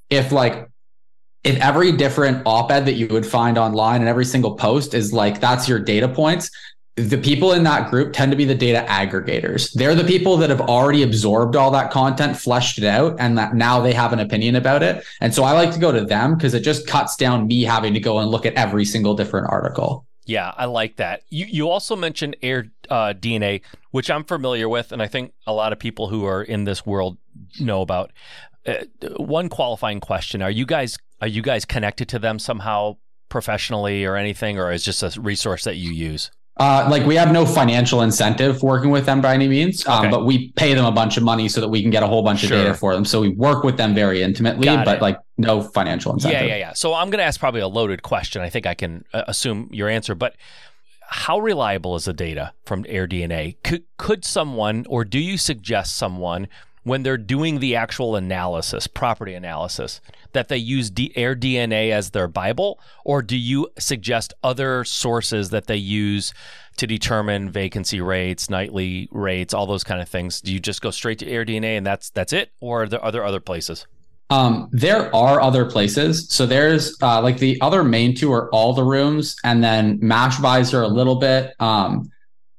[0.09, 0.69] if like
[1.43, 5.41] if every different op-ed that you would find online and every single post is like
[5.41, 6.49] that's your data points
[6.95, 10.49] the people in that group tend to be the data aggregators they're the people that
[10.49, 14.19] have already absorbed all that content fleshed it out and that now they have an
[14.19, 17.15] opinion about it and so i like to go to them because it just cuts
[17.15, 20.95] down me having to go and look at every single different article Yeah, I like
[20.97, 21.23] that.
[21.29, 25.53] You you also mentioned Air uh, DNA, which I'm familiar with, and I think a
[25.53, 27.17] lot of people who are in this world
[27.59, 28.11] know about.
[28.65, 28.85] Uh,
[29.17, 32.95] one qualifying question: Are you guys are you guys connected to them somehow
[33.27, 36.31] professionally or anything, or is just a resource that you use?
[36.57, 40.11] Uh, like we have no financial incentive working with them by any means, um, Okay.
[40.11, 42.21] but we pay them a bunch of money so that we can get a whole
[42.21, 42.57] bunch of Sure.
[42.63, 43.05] data for them.
[43.05, 45.01] So we work with them very intimately, Got but it.
[45.01, 46.41] like no financial incentive.
[46.41, 46.73] Yeah, yeah, yeah.
[46.73, 48.43] So I'm going to ask probably a loaded question.
[48.43, 50.35] I think I can uh, assume your answer, but
[51.01, 53.57] how reliable is the data from AirDNA?
[53.63, 56.47] Could could someone or do you suggest someone
[56.83, 60.01] when they're doing the actual analysis, property analysis,
[60.33, 65.67] that they use D- AirDNA as their bible or do you suggest other sources that
[65.67, 66.33] they use
[66.77, 70.41] to determine vacancy rates, nightly rates, all those kind of things?
[70.41, 73.11] Do you just go straight to AirDNA and that's that's it or are there, are
[73.11, 73.85] there other places?
[74.29, 76.27] Um, there are other places.
[76.29, 81.17] So there's uh, like the other main two are AllTheRooms, and then Mashvisor a little
[81.17, 81.53] bit.
[81.59, 82.09] Um,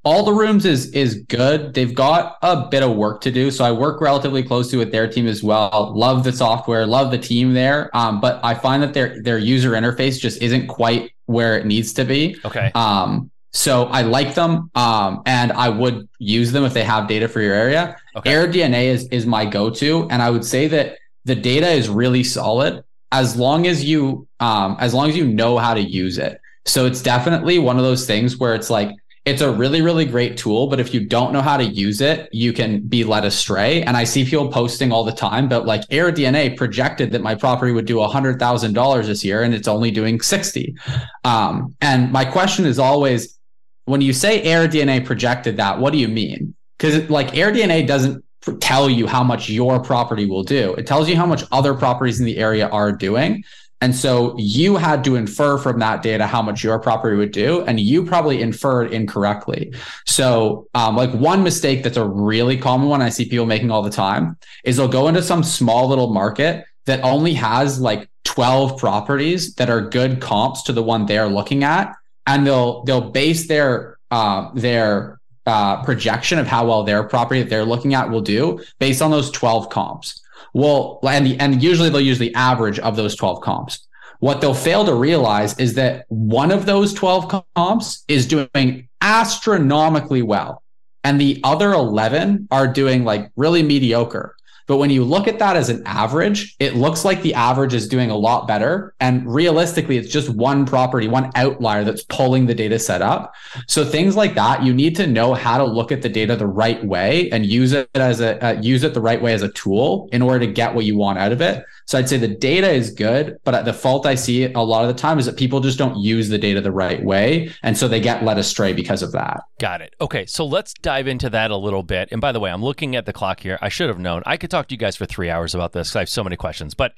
[0.05, 1.73] AllTheRooms is is good.
[1.73, 3.51] They've got a bit of work to do.
[3.51, 5.93] So I work relatively closely with their team as well.
[5.95, 7.91] Love the software, love the team there.
[7.97, 11.93] Um, but I find that their their user interface just isn't quite where it needs
[11.95, 12.37] to be.
[12.45, 12.71] Okay.
[12.75, 17.29] Um, so I like them, um, and I would use them if they have data
[17.29, 17.97] for your area.
[18.17, 18.31] Okay.
[18.31, 22.85] AirDNA is is my go-to, and I would say that the data is really solid
[23.13, 26.41] as long as you um, as long as you know how to use it.
[26.67, 28.91] So it's definitely one of those things where it's like
[29.25, 32.29] it's a really really great tool, but if you don't know how to use it,
[32.33, 33.83] you can be led astray.
[33.83, 37.73] And I see people posting all the time, but like AirDNA projected that my property
[37.73, 40.77] would do hundred thousand dollars this year, and it's only doing sixty.
[41.25, 43.39] Um, and my question is always,
[43.87, 46.55] when you say AirDNA projected that, what do you mean?
[46.77, 48.23] Because like AirDNA doesn't
[48.61, 50.75] tell you how much your property will do.
[50.75, 53.43] It tells you how much other properties in the area are doing.
[53.85, 57.61] And so you had to infer from that data how much your property would do,
[57.67, 59.75] and you probably inferred incorrectly.
[60.07, 63.83] So, um, like one mistake that's a really common one I see people making all
[63.83, 68.79] the time is they'll go into some small little market that only has like 12
[68.79, 71.95] properties that are good comps to the one they're looking at,
[72.27, 77.51] and they'll they'll base their uh, their uh, projection of how well their property that
[77.51, 80.24] they're looking at will do based on those 12 comps.
[80.55, 83.87] Well, and, and usually they'll use the average of those 12 comps.
[84.21, 90.23] What they'll fail to realize is that one of those 12 comps is doing astronomically
[90.23, 90.63] well,
[91.03, 94.37] and the other 11 are doing like really mediocre.
[94.67, 97.89] But when you look at that as an average, it looks like the average is
[97.89, 98.95] doing a lot better.
[99.01, 103.35] And realistically, it's just one property, one outlier that's pulling the data set up.
[103.69, 106.47] So things like that, you need to know how to look at the data the
[106.47, 109.51] right way and use it as a uh, use it the right way as a
[109.51, 111.65] tool in order to get what you want out of it.
[111.87, 114.89] So I'd say the data is good, but the fault I see a lot of
[114.89, 117.89] the time is that people just don't use the data the right way, and so
[117.89, 119.43] they get led astray because of that.
[119.61, 119.95] Got it.
[120.01, 122.09] Okay, so let's dive into that a little bit.
[122.11, 123.59] And by the way, I'm looking at the clock here.
[123.61, 124.23] I should have known.
[124.25, 126.25] I could talk to you guys for three hours about this 'cause I have so
[126.25, 126.73] many questions.
[126.75, 126.95] But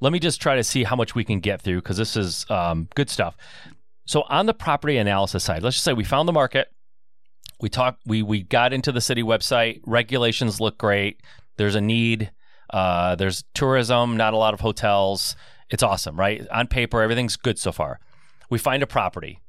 [0.00, 2.46] let me just try to see how much we can get through because this is
[2.48, 3.36] um, good stuff.
[4.06, 6.68] So on the property analysis side, let's just say we found the market.
[7.60, 8.02] We talked.
[8.06, 9.80] We we got into the city website.
[9.84, 11.20] Regulations look great.
[11.56, 12.30] There's a need.
[12.70, 14.16] Uh, there's tourism.
[14.16, 15.36] Not a lot of hotels.
[15.70, 16.46] It's awesome, right?
[16.48, 18.00] On paper, everything's good so far.
[18.50, 19.40] We find a property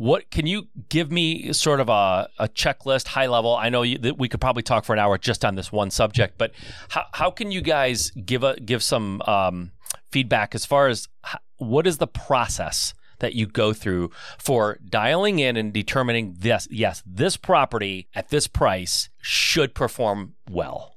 [0.00, 3.98] what can you give me sort of a, a checklist high level i know you,
[3.98, 6.52] that we could probably talk for an hour just on this one subject but
[6.88, 9.72] how, how can you guys give a give some um,
[10.10, 15.38] feedback as far as how, what is the process that you go through for dialing
[15.38, 20.96] in and determining this yes this property at this price should perform well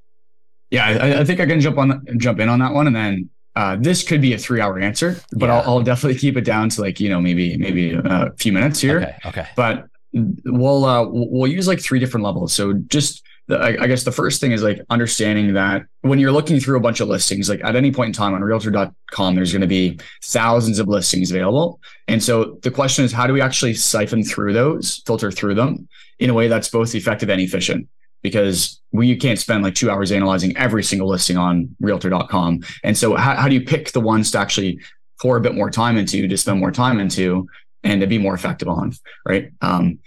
[0.74, 3.30] yeah i, I think i can jump on jump in on that one and then
[3.56, 5.60] uh, this could be a three hour answer, but yeah.
[5.60, 8.80] I'll, I'll, definitely keep it down to like, you know, maybe, maybe a few minutes
[8.80, 8.98] here.
[8.98, 9.16] Okay.
[9.28, 9.48] Okay.
[9.56, 12.52] But we'll, uh, we'll use like three different levels.
[12.52, 16.32] So just, the, I, I guess the first thing is like understanding that when you're
[16.32, 19.52] looking through a bunch of listings, like at any point in time on realtor.com, there's
[19.52, 21.80] going to be thousands of listings available.
[22.08, 25.88] And so the question is, how do we actually siphon through those, filter through them
[26.20, 27.88] in a way that's both effective and efficient?
[28.24, 32.62] Because you can't spend like two hours analyzing every single listing on realtor.com.
[32.84, 34.80] And so how, how do you pick the ones to actually
[35.22, 37.48] pour a bit more time into, to spend more time into,
[37.84, 38.94] and to be more effective on,
[39.28, 39.52] right?
[39.62, 40.00] Um,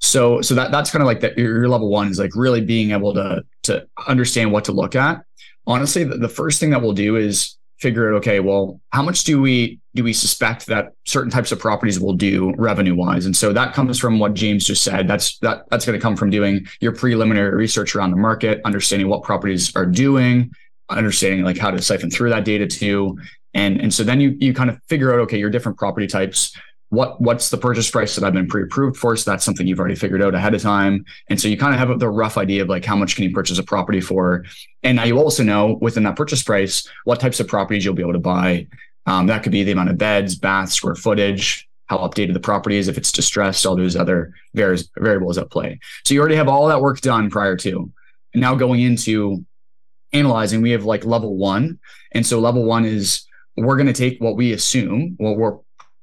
[0.00, 2.62] so so that that's kind of like that your, your level one is like really
[2.62, 5.22] being able to to understand what to look at.
[5.66, 9.24] Honestly, the, the first thing that we'll do is figure out okay well how much
[9.24, 13.36] do we do we suspect that certain types of properties will do revenue wise and
[13.36, 15.08] so that comes from what james just said.
[15.08, 19.08] That's that that's going to come from doing your preliminary research around the market understanding
[19.08, 20.52] what properties are doing
[20.88, 23.18] understanding like how to siphon through that data too.
[23.54, 26.56] And and so then you you kind of figure out okay your different property types
[26.90, 29.16] what what's the purchase price that I've been pre-approved for.
[29.16, 31.04] So that's something you've already figured out ahead of time.
[31.28, 33.32] And so you kind of have the rough idea of like how much can you
[33.32, 34.44] purchase a property for.
[34.82, 38.02] And now you also know within that purchase price what types of properties you'll be
[38.02, 38.66] able to buy.
[39.06, 42.76] Um, that could be the amount of beds, baths, square footage, how updated the property
[42.76, 45.78] is, if it's distressed, all those other various variables at play.
[46.04, 47.90] So you already have all that work done prior to.
[48.34, 49.44] And now going into
[50.12, 51.78] analyzing, we have like level one.
[52.12, 53.26] And so level one is
[53.56, 55.58] we're going to take what we assume, what we're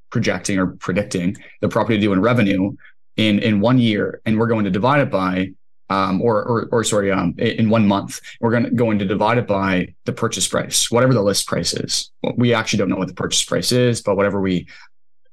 [0.09, 2.75] projecting or predicting the property to do in revenue
[3.15, 5.51] in in one year, and we're going to divide it by
[5.89, 9.37] um, or, or, or sorry, um, in one month, we're going to going to divide
[9.37, 12.11] it by the purchase price, whatever the list price is.
[12.35, 14.67] We actually don't know what the purchase price is, but whatever we,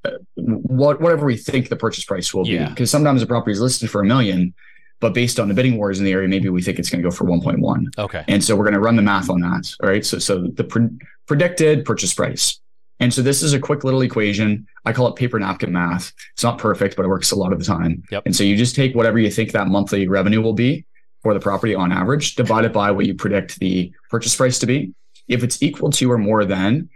[0.05, 2.67] uh, what whatever we think the purchase price will yeah.
[2.67, 4.55] be, because sometimes the property is listed for a million,
[5.01, 7.09] but based on the bidding wars in the area, maybe we think it's going to
[7.09, 7.99] go for 1.1.
[7.99, 9.75] Okay, and so we're going to run the math on that.
[9.83, 10.91] All right, so so the pre-
[11.27, 12.61] predicted purchase price
[13.01, 14.67] and so this is a quick little equation.
[14.85, 16.13] I call it paper napkin math.
[16.33, 18.03] It's not perfect, but it works a lot of the time.
[18.11, 18.23] Yep.
[18.27, 20.85] And so you just take whatever you think that monthly revenue will be
[21.23, 24.67] for the property on average, divide it by what you predict the purchase price to
[24.67, 24.95] be.
[25.27, 26.91] If it's equal to or more than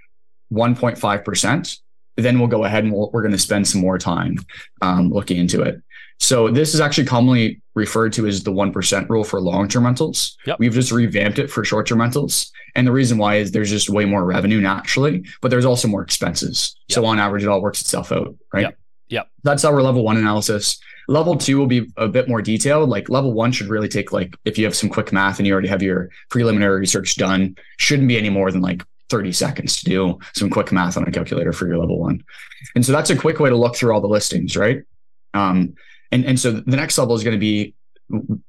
[0.53, 1.79] 1.5%,
[2.17, 4.37] then we'll go ahead and we we are going to spend some more time
[4.83, 5.81] um, looking into it.
[6.21, 10.37] So this is actually commonly referred to as the 1% rule for long-term rentals.
[10.47, 10.59] Yep.
[10.59, 12.51] We've just revamped it for short-term rentals.
[12.75, 16.03] And the reason why is there's just way more revenue naturally, but there's also more
[16.03, 16.77] expenses.
[16.89, 16.95] Yep.
[16.95, 18.63] So on average, it all works itself out, right?
[18.63, 18.79] Yep.
[19.11, 19.29] Yep.
[19.43, 20.79] That's our level one analysis.
[21.07, 22.91] Level two will be a bit more detailed.
[22.91, 25.53] Like level one should really take like if you have some quick math and you
[25.53, 29.85] already have your preliminary research done, shouldn't be any more than like 30 seconds to
[29.85, 32.23] do some quick math on a calculator for your level one.
[32.75, 34.83] And so that's a quick way to look through all the listings, right?
[35.33, 35.75] Um,
[36.13, 37.75] and and so the next level is going to be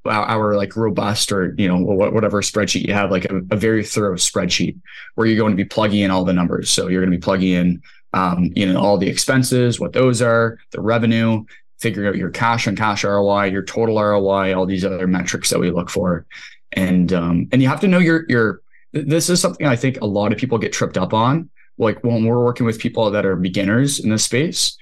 [0.06, 4.16] our, like robust or you know whatever spreadsheet you have like a, a, very thorough
[4.16, 4.80] spreadsheet
[5.16, 6.70] where you're going to be plugging in all the numbers.
[6.70, 7.82] So you're going to be plugging in
[8.14, 11.44] um, you know all the expenses what those are the revenue
[11.80, 15.60] figuring out your cash on cash roi your total roi all these other metrics that
[15.60, 16.26] we look for.
[16.72, 20.06] And um, and you have to know your your this is something i think a
[20.06, 21.50] lot of people get tripped up on.
[21.78, 24.78] Like when we're working with people that are beginners in this space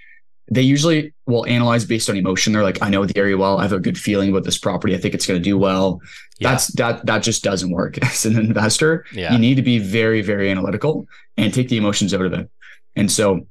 [0.50, 2.54] they usually will analyze based on emotion.
[2.54, 3.58] They're like, I know the area well.
[3.58, 4.96] I have a good feeling about this property.
[4.96, 6.02] I think it's going to do well.
[6.40, 6.52] Yeah.
[6.52, 9.06] That's that that just doesn't work as an investor.
[9.12, 9.34] Yeah.
[9.34, 12.50] You need to be very, very analytical and take the emotions out of it.
[12.96, 13.46] And so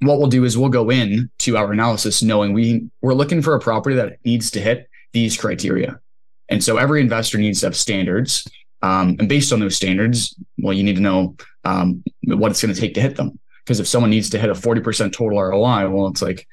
[0.00, 3.54] what we'll do is we'll go in to our analysis knowing we we're looking for
[3.54, 6.00] a property that needs to hit these criteria.
[6.48, 8.48] And so every investor needs to have standards.
[8.80, 12.72] Um, and based on those standards, well, you need to know um, what it's going
[12.72, 13.38] to take to hit them.
[13.68, 16.48] Because if someone needs to hit a 40% total ROI, well, it's like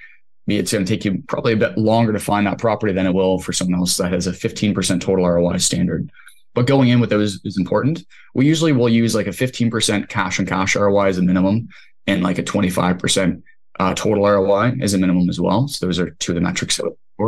[0.47, 3.13] it's going to take you probably a bit longer to find that property than it
[3.13, 6.12] will for someone else that has a 15% total ROI standard.
[6.54, 8.06] But going in with those is important.
[8.34, 11.69] We usually will use like a 15% cash on cash ROI as a minimum
[12.06, 13.42] and like a 25%
[13.79, 15.69] uh, total ROI as a minimum as well.
[15.69, 17.25] So those are two of the metrics that we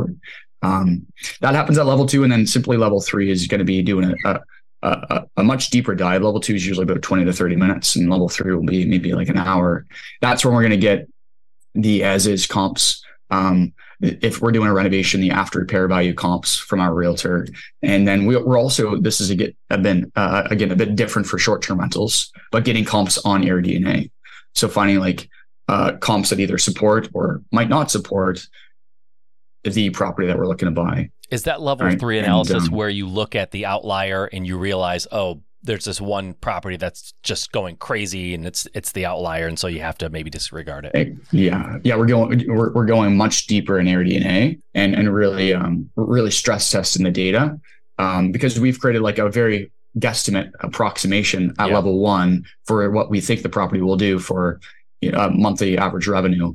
[0.64, 1.05] um,
[1.39, 2.24] that happens at level two.
[2.24, 4.41] And then simply level three is going to be doing a, a
[4.84, 6.21] a, a, much deeper dive.
[6.21, 9.13] Level two is usually about 20 to 30 minutes, and level three will be maybe
[9.13, 9.86] like an hour.
[10.21, 11.07] That's when we're going to get
[11.73, 13.03] the as is comps.
[13.30, 17.47] Um, if we're doing a renovation, the after repair value comps from our realtor,
[17.82, 21.28] and then we, are also this is a get a uh, again a bit different
[21.28, 24.11] for short term rentals, but getting comps on AirDNA.
[24.53, 25.30] So finding like
[25.67, 28.45] uh, comps that either support or might not support
[29.63, 31.09] the property that we're looking to buy.
[31.30, 34.47] Is that level Right, three and, analysis um, where you look at the outlier and
[34.47, 39.05] you realize, oh, there's this one property that's just going crazy and it's it's the
[39.05, 41.17] outlier, and so you have to maybe disregard it.
[41.32, 45.89] Yeah, yeah, we're going we're, we're going much deeper in AirDNA and and really um
[45.95, 47.59] really stress testing the data
[47.97, 51.75] um because we've created like a very guesstimate approximation at Yeah.
[51.75, 54.61] level one for what we think the property will do for
[55.01, 56.53] you know monthly average revenue.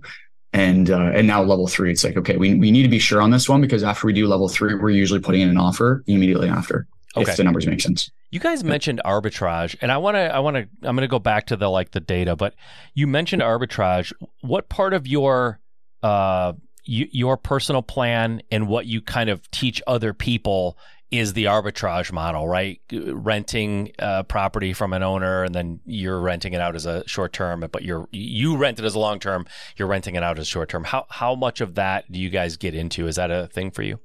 [0.55, 3.23] And uh, and now level three, it's like okay, we, we need to be sure
[3.23, 6.05] on this one because after we do level three, we're usually putting in an offer
[6.07, 6.87] immediately after
[7.17, 7.31] Okay.
[7.31, 8.11] if the numbers make sense.
[8.31, 11.19] You guys mentioned arbitrage, and I want to, I want to, I'm going to go
[11.19, 12.55] back to the like the data, but
[12.95, 14.13] you mentioned arbitrage.
[14.41, 15.61] What part of your,
[16.03, 16.55] uh,
[16.89, 20.79] y- your personal plan and what you kind of teach other people
[21.13, 22.81] is the arbitrage model, right?
[22.91, 27.35] Renting uh, property from an owner, and then you're renting it out as a short
[27.35, 29.47] term, but you're you rent it as a long term.
[29.77, 30.85] You're renting it out as short term.
[30.85, 33.07] How how much of that do you guys get into?
[33.07, 34.01] Is that a thing for you?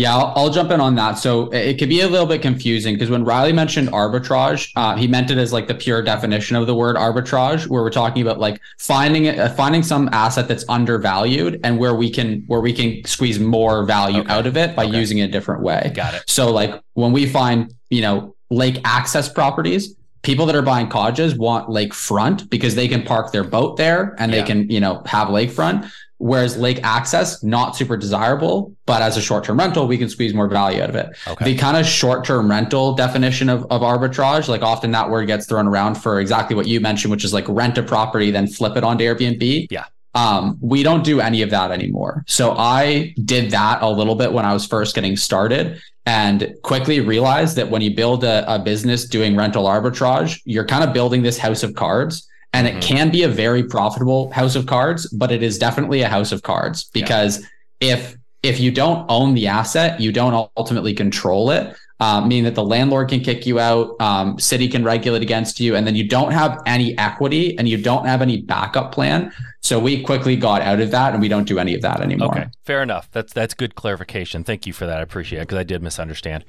[0.00, 1.18] Yeah, I'll, I'll jump in on that.
[1.18, 4.96] So it it could be a little bit confusing because when Riley mentioned arbitrage, uh,
[4.96, 8.22] he meant it as like the pure definition of the word arbitrage, where we're talking
[8.22, 12.60] about like finding it, uh, finding some asset that's undervalued and where we can where
[12.60, 14.32] we can squeeze more value Okay.
[14.32, 14.98] out of it by Okay.
[14.98, 15.92] using it a different way.
[15.94, 16.22] Got it.
[16.26, 21.34] So like when we find you know lake access properties, people that are buying cottages
[21.36, 24.40] want lakefront because they can park their boat there and Yeah.
[24.40, 25.90] they can you know have lakefront.
[26.20, 30.34] Whereas lake access, not super desirable, but as a short term rental, we can squeeze
[30.34, 31.16] more value out of it.
[31.26, 31.46] Okay.
[31.46, 35.46] The kind of short term rental definition of, of arbitrage, like often that word gets
[35.46, 38.76] thrown around for exactly what you mentioned, which is like rent a property, then flip
[38.76, 39.68] it onto Airbnb.
[39.70, 39.86] Yeah.
[40.14, 42.22] Um, we don't do any of that anymore.
[42.26, 47.00] So I did that a little bit when I was first getting started and quickly
[47.00, 51.22] realized that when you build a, a business doing rental arbitrage, you're kind of building
[51.22, 52.28] this house of cards.
[52.52, 52.76] And Mhm.
[52.76, 56.32] it can be a very profitable house of cards, but it is definitely a house
[56.32, 57.02] of cards Yeah.
[57.02, 57.46] because
[57.80, 61.76] if if you don't own the asset, you don't ultimately control it.
[62.00, 65.76] Um, meaning that the landlord can kick you out, um, city can regulate against you,
[65.76, 69.30] and then you don't have any equity and you don't have any backup plan.
[69.60, 72.28] So we quickly got out of that, and we don't do any of that anymore.
[72.30, 73.10] Okay, fair enough.
[73.12, 74.42] That's that's good clarification.
[74.42, 74.96] Thank you for that.
[75.00, 76.44] I appreciate it because I did misunderstand.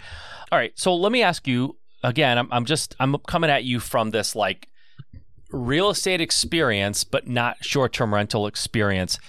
[0.53, 1.75] All right, so let me ask you
[2.05, 2.37] again.
[2.37, 4.69] I'm I'm just I'm coming at you from this like
[5.51, 9.19] real estate experience, but not short term rental experience.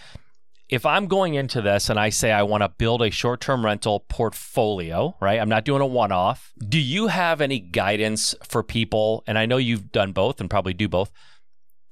[0.69, 3.65] If I'm going into this and I say I want to build a short term
[3.65, 5.39] rental portfolio, right?
[5.41, 6.53] I'm not doing a one off.
[6.67, 9.23] Do you have any guidance for people?
[9.27, 11.13] And I know you've done both and probably do both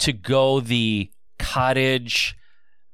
[0.01, 2.37] to go the cottage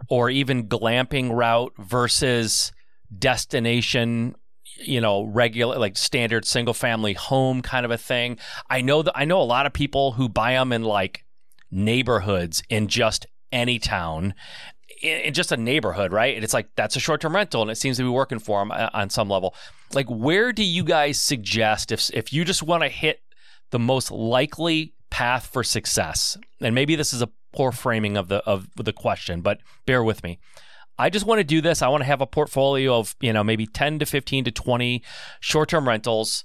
[0.09, 2.73] or even glamping route versus
[3.17, 4.35] destination
[4.79, 8.37] you know regular like standard single family home kind of a thing
[8.69, 11.25] i know that i know a lot of people who buy them in like
[11.71, 14.35] neighborhoods in just any town
[15.03, 17.97] in, just a neighborhood right and it's like that's a short-term rental and it seems
[17.97, 19.55] to be working for them uh, on some level
[19.93, 23.21] like where do you guys suggest if if you just want to hit
[23.71, 28.37] the most likely path for success and maybe this is a poor framing of the
[28.45, 30.39] of the question but bear with me
[30.99, 31.83] I just want to do this.
[31.83, 35.03] I want to have a portfolio of, you know, maybe 10 to 15 to 20
[35.41, 36.45] short term rentals,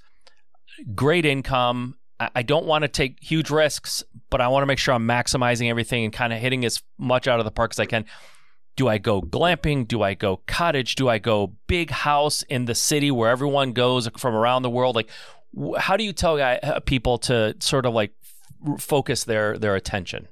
[0.94, 1.96] great income.
[2.34, 5.68] I don't want to take huge risks, but I want to make sure I'm maximizing
[5.68, 8.04] everything and kind of hitting as much out of the park as I can.
[8.76, 9.86] Do I go glamping?
[9.86, 10.94] Do I go cottage?
[10.94, 14.96] Do I go big house in the city where everyone goes from around the world?
[14.96, 15.10] Like,
[15.78, 18.12] how do you tell uh, people to sort of like
[18.78, 20.28] focus their their attention?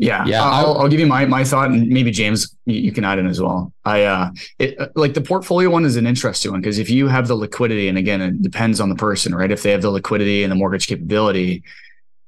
[0.00, 3.04] Yeah, Yeah, I'll, I- I'll give you my my thought, and maybe James, you, can
[3.04, 3.70] add in as well.
[3.84, 7.06] I uh, it uh, like the portfolio one is an interesting one because if you
[7.08, 9.50] have the liquidity, and again, it depends on the person, right?
[9.50, 11.62] If they have the liquidity and the mortgage capability,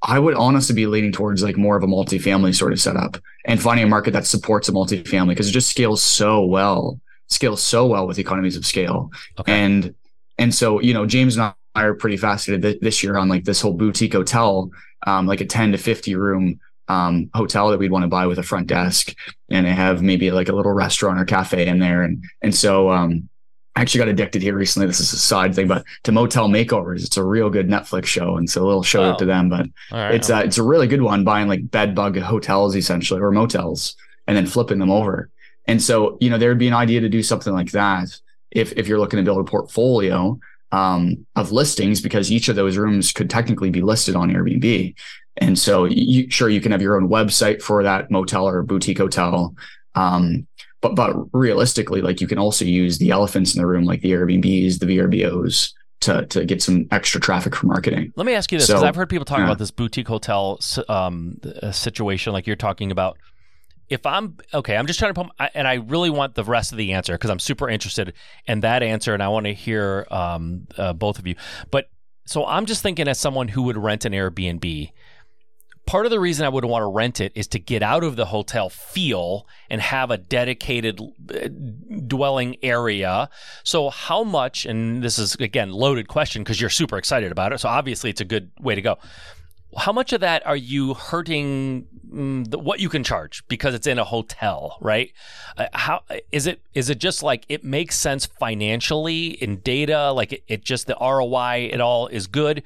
[0.03, 3.16] I would honestly be leaning towards like more of a multifamily sort of setup
[3.47, 7.62] and finding a market that supports a multifamily because it just scales so well, scales
[7.62, 9.11] so well with economies of scale.
[9.39, 9.53] Okay.
[9.64, 9.95] And
[10.39, 13.45] and so you know, James and I are pretty fascinated th- this year on like
[13.45, 14.70] this whole boutique hotel,
[15.07, 18.39] um, like a ten to fifty room um, hotel that we'd want to buy with
[18.39, 19.14] a front desk,
[19.51, 22.91] and they have maybe like a little restaurant or cafe in there, and and so
[22.91, 23.28] um,
[23.74, 24.87] I actually got addicted here recently.
[24.87, 28.37] This is a side thing, but to Motel Makeovers, it's a real good Netflix show,
[28.37, 29.11] and so a little shout Oh.
[29.11, 30.14] out to them, but right.
[30.14, 33.97] it's uh, it's a really good one buying like bed bug hotels essentially or motels
[34.26, 35.30] and then flipping them over.
[35.66, 38.09] And so, you know, there would be an idea to do something like that
[38.51, 40.39] if if you're looking to build a portfolio
[40.72, 44.95] um, of listings because each of those rooms could technically be listed on Airbnb.
[45.39, 48.99] And so, you, sure, you can have your own website for that motel or boutique
[48.99, 49.55] hotel.
[49.95, 50.47] Um,
[50.80, 54.11] but but realistically, like you can also use the elephants in the room, like the
[54.12, 58.12] Airbnbs, the VRBOs, to to get some extra traffic for marketing.
[58.16, 59.51] Let me ask you this because So- I've heard people talking yeah.
[59.51, 60.59] about this boutique hotel
[60.89, 63.16] um, uh, situation, like you're talking about.
[63.89, 66.78] if I'm okay, I'm just trying to put, and I really want the rest of
[66.78, 68.12] the answer because I'm super interested
[68.47, 71.37] in that answer, and I want to hear um, uh, both of you.
[71.70, 71.89] But
[72.26, 74.91] so I'm just thinking as someone who would rent an Airbnb,
[75.87, 78.16] part of the reason I would want to rent it is to get out of
[78.16, 81.49] the hotel feel and have a dedicated uh,
[82.07, 83.28] dwelling area.
[83.64, 87.59] So, how much, and this is again loaded question because you're super excited about it.
[87.59, 88.99] So, obviously, it's a good way to go.
[89.76, 93.99] How much of that are you hurting mm, what you can charge because it's in
[93.99, 95.12] a hotel, right?
[95.57, 96.61] Uh, how is it?
[96.74, 100.12] Is it just like it makes sense financially in data?
[100.12, 102.62] Like it, it just the ROI, it all is good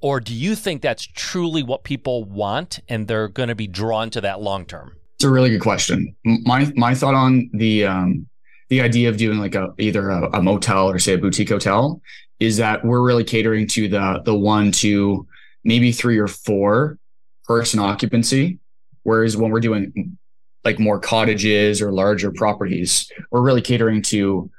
[0.00, 4.10] or do you think that's truly what people want and they're going to be drawn
[4.10, 4.96] to that long term?
[5.16, 6.14] It's a really good question.
[6.24, 8.26] My my thought on the um,
[8.70, 12.00] the idea of doing like a either a, a, motel or say a boutique hotel
[12.38, 15.26] is that we're really catering to the the one to
[15.64, 16.98] maybe three or four
[17.44, 18.58] person occupancy,
[19.02, 20.16] whereas when we're doing
[20.64, 24.50] like more cottages or larger properties, we're really catering to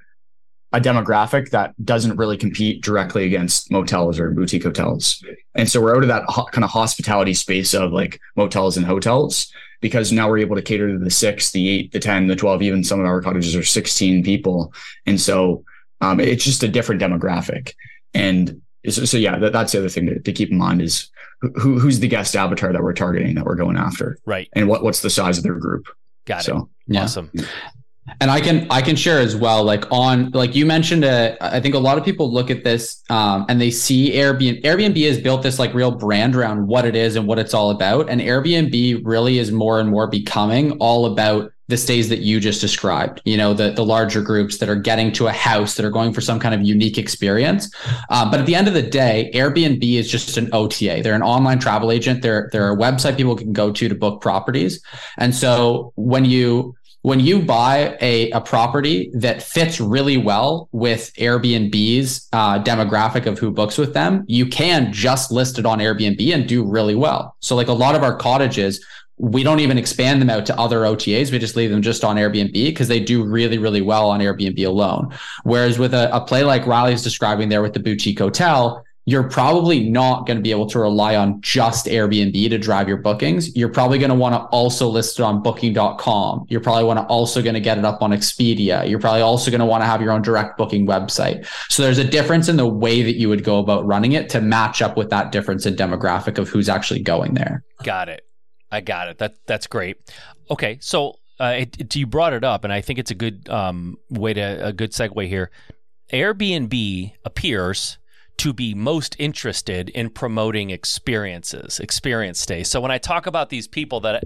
[0.73, 5.23] a demographic that doesn't really compete directly against motels or boutique hotels.
[5.53, 8.85] And so we're out of that ho- kind of hospitality space of like motels and
[8.85, 9.51] hotels
[9.81, 12.61] because now we're able to cater to the six, the eight, the 10, the 12,
[12.61, 14.73] even some of our cottages are 16 people.
[15.05, 15.65] And so
[15.99, 17.73] um, it's just a different demographic.
[18.13, 21.09] And so, so yeah, that, that's the other thing to, to keep in mind is
[21.41, 24.17] who, who's the guest avatar that we're targeting that we're going after.
[24.25, 24.47] Right.
[24.53, 25.87] And what, what's the size of their group.
[26.25, 26.97] Got so, it.
[26.97, 27.31] Awesome.
[28.19, 29.63] And I can I can share as well.
[29.63, 33.03] Like on like you mentioned, uh, I think a lot of people look at this
[33.09, 34.63] um, and they see Airbnb.
[34.63, 37.69] Airbnb has built this like real brand around what it is and what it's all
[37.69, 38.09] about.
[38.09, 42.59] And Airbnb really is more and more becoming all about the stays that you just
[42.59, 43.21] described.
[43.23, 46.13] You know, the the larger groups that are getting to a house that are going
[46.13, 47.73] for some kind of unique experience.
[48.09, 51.01] Um, but at the end of the day, Airbnb is just an OTA.
[51.03, 52.21] They're an online travel agent.
[52.21, 54.83] They're they're a website people can go to to book properties.
[55.17, 61.11] And so when you when you buy a, a property that fits really well with
[61.15, 66.33] Airbnb's uh, demographic of who books with them, you can just list it on Airbnb
[66.33, 67.35] and do really well.
[67.39, 68.85] So, like a lot of our cottages,
[69.17, 71.31] we don't even expand them out to other OTAs.
[71.31, 74.65] We just leave them just on Airbnb because they do really, really well on Airbnb
[74.65, 75.13] alone.
[75.43, 79.89] Whereas with a, a play like Riley's describing there with the boutique hotel, you're probably
[79.89, 83.55] not going to be able to rely on just Airbnb to drive your bookings.
[83.55, 86.45] You're probably going to want to also list it on booking.com.
[86.49, 88.87] You're probably want to also going to get it up on Expedia.
[88.87, 91.47] You're probably also going to want to have your own direct booking website.
[91.69, 94.41] So there's a difference in the way that you would go about running it to
[94.41, 97.63] match up with that difference in demographic of who's actually going there.
[97.83, 98.27] Got it.
[98.71, 99.17] I got it.
[99.17, 99.97] That that's great.
[100.49, 103.49] Okay, so uh, it, it, you brought it up, and I think it's a good
[103.49, 105.51] um, way to a good segue here.
[106.13, 107.97] Airbnb appears
[108.41, 112.67] to be most interested in promoting experiences, experience stays.
[112.71, 114.23] So when I talk about these people that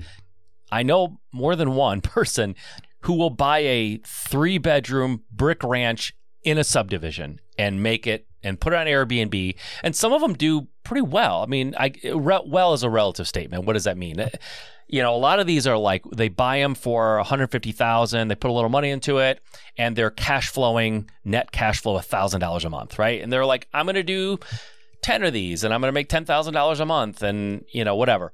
[0.72, 2.56] I know more than one person
[3.02, 8.58] who will buy a three bedroom brick ranch in a subdivision and make it and
[8.58, 9.58] put it on Airbnb.
[9.84, 11.44] And some of them do pretty well.
[11.44, 13.66] I mean, I, well is a relative statement.
[13.66, 14.30] What does that mean?
[14.88, 18.52] You know, a lot of these are like they buy them for 150,000, they put
[18.52, 19.42] a little money into it
[19.78, 23.22] and they're cash flowing net cash flow $1,000 a month, right?
[23.22, 24.40] And they're like I'm going to do
[25.02, 28.32] 10 of these and I'm going to make $10,000 a month and, you know, whatever.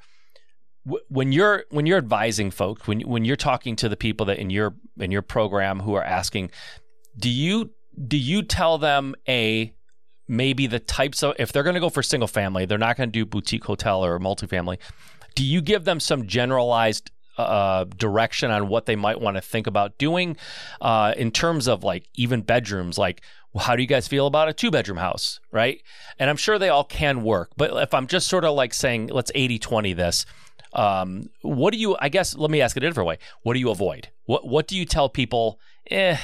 [1.09, 4.49] When you're when you're advising folks, when when you're talking to the people that in
[4.49, 6.49] your in your program who are asking,
[7.17, 7.69] do you
[8.07, 9.75] do you tell them a
[10.27, 13.09] maybe the types of if they're going to go for single family, they're not going
[13.09, 14.79] to do boutique hotel or multifamily
[15.35, 19.67] do you give them some generalized uh, direction on what they might want to think
[19.67, 20.37] about doing
[20.81, 22.97] uh, in terms of like even bedrooms?
[22.97, 23.21] Like,
[23.57, 25.39] how do you guys feel about a two bedroom house?
[25.51, 25.81] Right.
[26.19, 27.51] And I'm sure they all can work.
[27.57, 30.25] But if I'm just sort of like saying, let's 80 20 this,
[30.73, 33.17] um, what do you, I guess, let me ask it a different way.
[33.43, 34.09] What do you avoid?
[34.25, 35.59] What, what do you tell people?
[35.89, 36.17] Eh,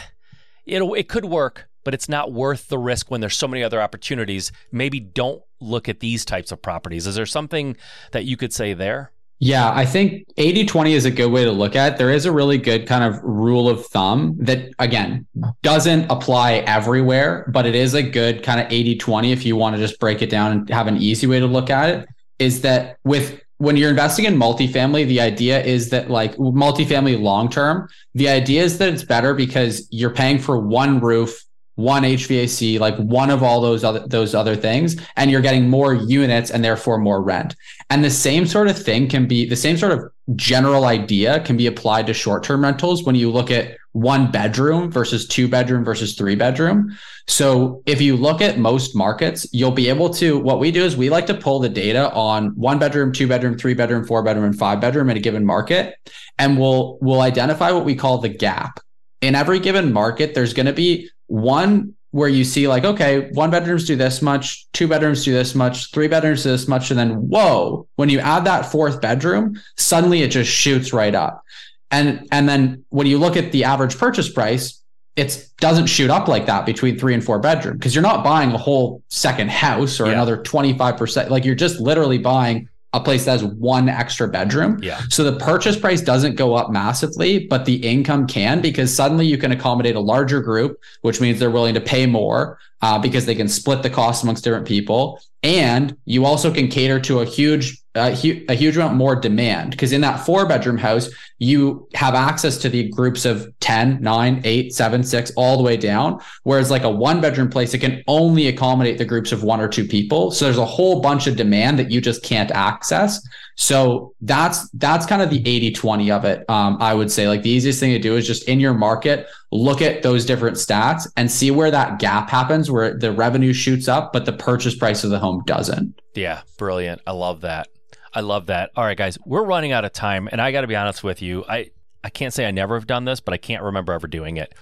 [0.66, 3.82] it, it could work, but it's not worth the risk when there's so many other
[3.82, 4.52] opportunities.
[4.72, 7.08] Maybe don't look at these types of properties.
[7.08, 7.78] Is there something
[8.12, 9.12] that you could say there?
[9.40, 11.94] Yeah, I think 80 20 is a good way to look at.
[11.94, 11.98] It.
[12.00, 15.28] There is a really good kind of rule of thumb that, again,
[15.62, 19.76] doesn't apply everywhere, but it is a good kind of 80 20 if you want
[19.76, 22.10] to just break it down and have an easy way to look at it.
[22.40, 27.50] Is that with when you're investing in multifamily, the idea is that like multifamily long
[27.50, 31.44] term, the idea is that it's better because you're paying for one roof
[31.78, 35.94] one HVAC, like one of all those other those other things, and you're getting more
[35.94, 37.56] units and therefore more rent.
[37.92, 41.56] And the same sort of thing can be the same sort of general idea can
[41.56, 46.16] be applied to short-term rentals when you look at one bedroom versus two bedroom versus
[46.16, 46.98] three bedroom.
[47.28, 50.40] So if you look at most markets, you'll be able to.
[50.40, 53.56] What we do is we like to pull the data on one bedroom, two bedroom,
[53.56, 55.96] three bedroom, four bedroom, and five bedroom in a given market,
[56.40, 58.80] and we'll we'll identify what we call the gap.
[59.22, 63.52] In every given market, there's going to be one where you see like, okay, one
[63.52, 67.00] bedrooms do this much, two bedrooms do this much, three bedrooms do this much, and
[67.00, 71.44] then whoa, when you add that fourth bedroom, suddenly it just shoots right up.
[71.92, 74.82] And and then when you look at the average purchase price,
[75.16, 78.52] it doesn't shoot up like that between three and four bedroom because you're not buying
[78.52, 80.14] a whole second house or yeah.
[80.14, 81.30] another 25%.
[81.30, 84.80] Like you're just literally buying a place that has one extra bedroom.
[84.82, 85.02] Yeah.
[85.10, 89.38] So the purchase price doesn't go up massively, but the income can because suddenly you
[89.38, 93.36] can accommodate a larger group, which means they're willing to pay more uh, because they
[93.36, 95.20] can split the cost amongst different people.
[95.48, 99.72] And you also can cater to a huge, uh, hu- a huge amount more demand
[99.72, 104.42] because in that four bedroom house, you have access to the groups of 10, 9,
[104.44, 106.20] 8, 7, 6, all the way down.
[106.44, 109.70] Whereas like a one bedroom place, it can only accommodate the groups of one or
[109.70, 110.32] two people.
[110.32, 113.26] So there's a whole bunch of demand that you just can't access.
[113.60, 116.48] So that's that's kind of the 80-20 of it.
[116.48, 119.28] Um, I would say like the easiest thing to do is just in your market,
[119.52, 123.88] look at those different stats and see where that gap happens, where the revenue shoots
[123.88, 126.00] up, but the purchase price of the home doesn't.
[126.14, 127.02] Yeah, brilliant.
[127.08, 127.68] I love that.
[128.14, 128.70] I love that.
[128.76, 131.24] All right, guys, we're running out of time, and I got to be honest with
[131.24, 131.44] you.
[131.50, 131.72] I
[132.04, 134.54] I can't say I never have done this, but I can't remember ever doing it.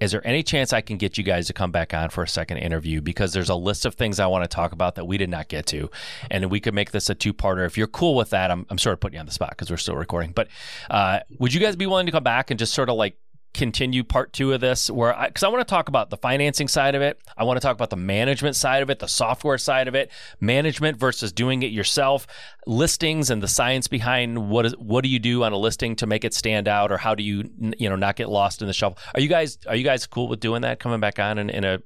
[0.00, 2.28] Is there any chance I can get you guys to come back on for a
[2.28, 3.00] second interview?
[3.00, 5.48] Because there's a list of things I want to talk about that we did not
[5.48, 5.90] get to,
[6.30, 7.66] and we could make this a two-parter.
[7.66, 9.70] If you're cool with that, I'm, I'm sort of putting you on the spot because
[9.70, 10.32] we're still recording.
[10.32, 10.48] But
[10.90, 13.16] uh, would you guys be willing to come back and just sort of like
[13.56, 16.68] continue part two of this where because I, I, want to talk about the financing
[16.68, 17.18] side of it.
[17.36, 20.10] I want to talk about the management side of it the software side of it.
[20.40, 22.26] Management versus doing it yourself.
[22.66, 26.06] Listings and the science behind what is what do you do on a listing to
[26.06, 28.74] make it stand out or how do you you know not get lost in the
[28.74, 28.98] shuffle?
[29.14, 31.64] Are you guys are you guys cool with doing that coming back on in, in
[31.64, 31.78] a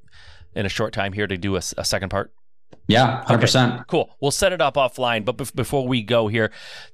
[0.54, 2.32] in a short time here to do a, a second part
[2.90, 3.74] yeah, 100%.
[3.74, 4.10] Okay, cool.
[4.20, 5.24] We'll set it up offline.
[5.24, 6.50] But before we go here,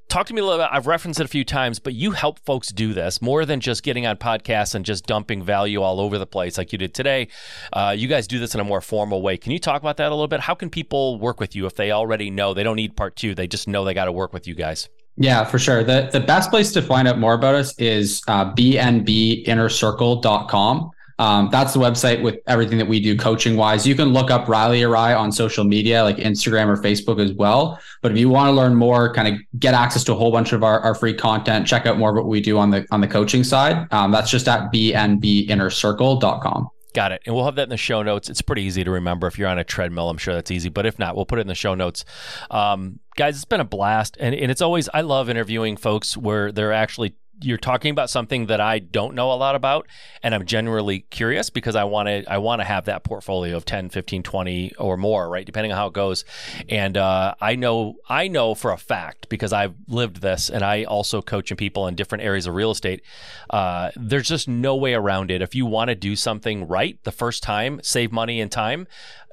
[0.08, 0.68] talk to me a little bit.
[0.70, 3.82] I've referenced it a few times, but you help folks do this more than just
[3.82, 7.28] getting on podcasts and just dumping value all over the place like you did today.
[7.72, 9.38] Uh, you guys do this in a more formal way.
[9.38, 10.40] Can you talk about that a little bit?
[10.40, 13.34] How can people work with you if they already know they don't need part two?
[13.34, 14.90] They just know they got to work with you guys.
[15.18, 15.82] Yeah, for sure.
[15.82, 20.90] The the best place to find out more about us is uh, bnbinnercircle.com.
[21.18, 23.86] Um, that's the website with everything that we do coaching wise.
[23.86, 27.80] You can look up Riley Arai on social media like Instagram or Facebook as well.
[28.02, 30.52] But if you want to learn more, kind of get access to a whole bunch
[30.52, 33.00] of our, our free content, check out more of what we do on the on
[33.00, 33.86] the coaching side.
[33.92, 36.68] Um, that's just at bnbinnercircle.com.
[36.96, 37.22] Got it.
[37.26, 38.30] And we'll have that in the show notes.
[38.30, 39.26] It's pretty easy to remember.
[39.26, 40.70] If you're on a treadmill, I'm sure that's easy.
[40.70, 42.06] But if not, we'll put it in the show notes.
[42.50, 44.16] Um, guys, it's been a blast.
[44.18, 48.46] And, and it's always, I love interviewing folks where they're actually you're talking about something
[48.46, 49.86] that I don't know a lot about
[50.22, 53.64] and I'm genuinely curious because I want to I want to have that portfolio of
[53.64, 55.44] 10, 15, 20 or more, right?
[55.44, 56.24] Depending on how it goes.
[56.68, 60.84] And uh, I know I know for a fact because I've lived this and I
[60.84, 63.02] also coach in people in different areas of real estate.
[63.50, 65.42] Uh, there's just no way around it.
[65.42, 68.86] If you want to do something right the first time, save money and time,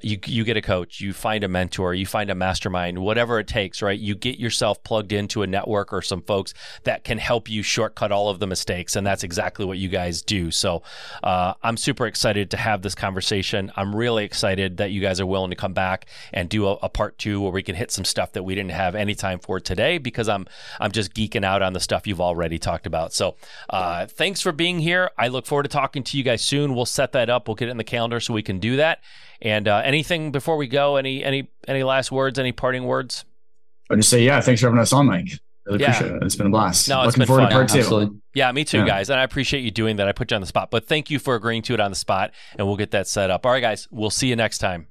[0.04, 3.48] you you get a coach, you find a mentor, you find a mastermind, whatever it
[3.48, 3.98] takes, right?
[3.98, 8.12] You get yourself plugged into a network or some folks that can help you shortcut
[8.12, 10.50] all of the mistakes, and that's exactly what you guys do.
[10.50, 10.82] So
[11.22, 13.72] uh, I'm super excited to have this conversation.
[13.76, 16.88] I'm really excited that you guys are willing to come back and do a, a
[16.88, 19.60] part two where we can hit some stuff that we didn't have any time for
[19.60, 20.46] today because I'm
[20.80, 23.12] I'm just geeking out on the stuff you've already talked about.
[23.12, 23.36] So
[23.70, 25.10] uh, thanks for being here.
[25.18, 26.74] I look forward to talking to you guys soon.
[26.74, 27.48] We'll set that up.
[27.48, 29.00] We'll get it in the calendar so we can do that.
[29.44, 30.96] And uh, anything before we go?
[30.96, 32.38] Any any any last words?
[32.38, 33.26] Any parting words?
[33.90, 34.40] I just say yeah.
[34.40, 35.38] Thanks for having us on, Mike.
[35.66, 35.94] Really yeah.
[35.94, 36.22] appreciate it.
[36.22, 36.88] It's been a blast.
[36.88, 37.50] No, it's Looking been forward fun.
[37.50, 37.78] to part two.
[37.78, 38.20] Absolutely.
[38.34, 38.86] Yeah, me too, yeah.
[38.86, 39.10] guys.
[39.10, 40.08] And I appreciate you doing that.
[40.08, 41.96] I put you on the spot, but thank you for agreeing to it on the
[41.96, 43.46] spot, and we'll get that set up.
[43.46, 43.86] All right, guys.
[43.90, 44.88] We'll see you next time.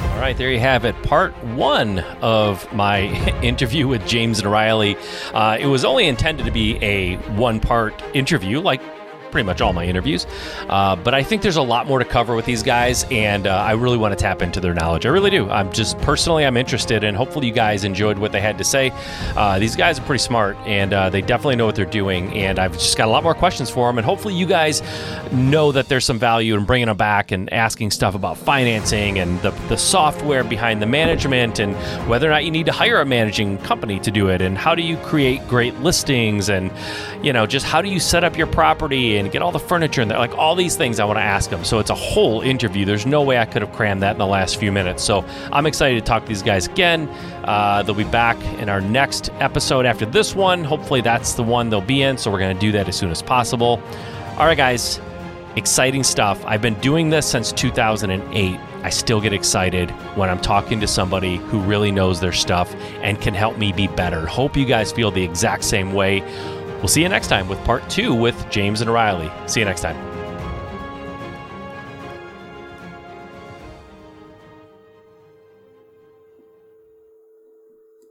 [0.00, 1.00] All right, there you have it.
[1.04, 3.02] Part one of my
[3.42, 4.96] interview with James and Riley.
[5.32, 8.80] Uh, it was only intended to be a one part interview, like
[9.30, 10.26] pretty much all my interviews.
[10.68, 13.54] Uh, but I think there's a lot more to cover with these guys, and uh,
[13.54, 15.06] I really want to tap into their knowledge.
[15.06, 15.48] I really do.
[15.50, 18.92] I'm just personally, I'm interested, and hopefully, you guys enjoyed what they had to say.
[19.36, 22.32] Uh, these guys are pretty smart, and uh, they definitely know what they're doing.
[22.34, 24.82] And I've just got a lot more questions for them, and hopefully, you guys
[25.32, 29.40] know that there's some value in bringing them back and asking stuff about financing and
[29.42, 31.74] the, the software behind the management, and
[32.08, 34.74] whether or not you need to hire a managing company to do it, and how
[34.74, 36.70] do you create great listings, and
[37.22, 40.00] you know, just how do you set up your property in, get all the furniture
[40.00, 41.64] in there, like all these things I want to ask them.
[41.64, 42.84] So it's a whole interview.
[42.84, 45.02] There's no way I could have crammed that in the last few minutes.
[45.02, 47.08] So I'm excited to talk to these guys again.
[47.44, 50.64] Uh, they'll be back in our next episode after this one.
[50.64, 52.16] Hopefully, that's the one they'll be in.
[52.16, 53.80] So we're going to do that as soon as possible.
[54.38, 55.00] All right, guys,
[55.56, 56.44] exciting stuff.
[56.46, 58.60] I've been doing this since 2008.
[58.82, 63.20] I still get excited when I'm talking to somebody who really knows their stuff and
[63.20, 64.24] can help me be better.
[64.26, 66.22] Hope you guys feel the exact same way.
[66.78, 69.30] We'll see you next time with part two with James and Riley.
[69.46, 70.17] See you next time.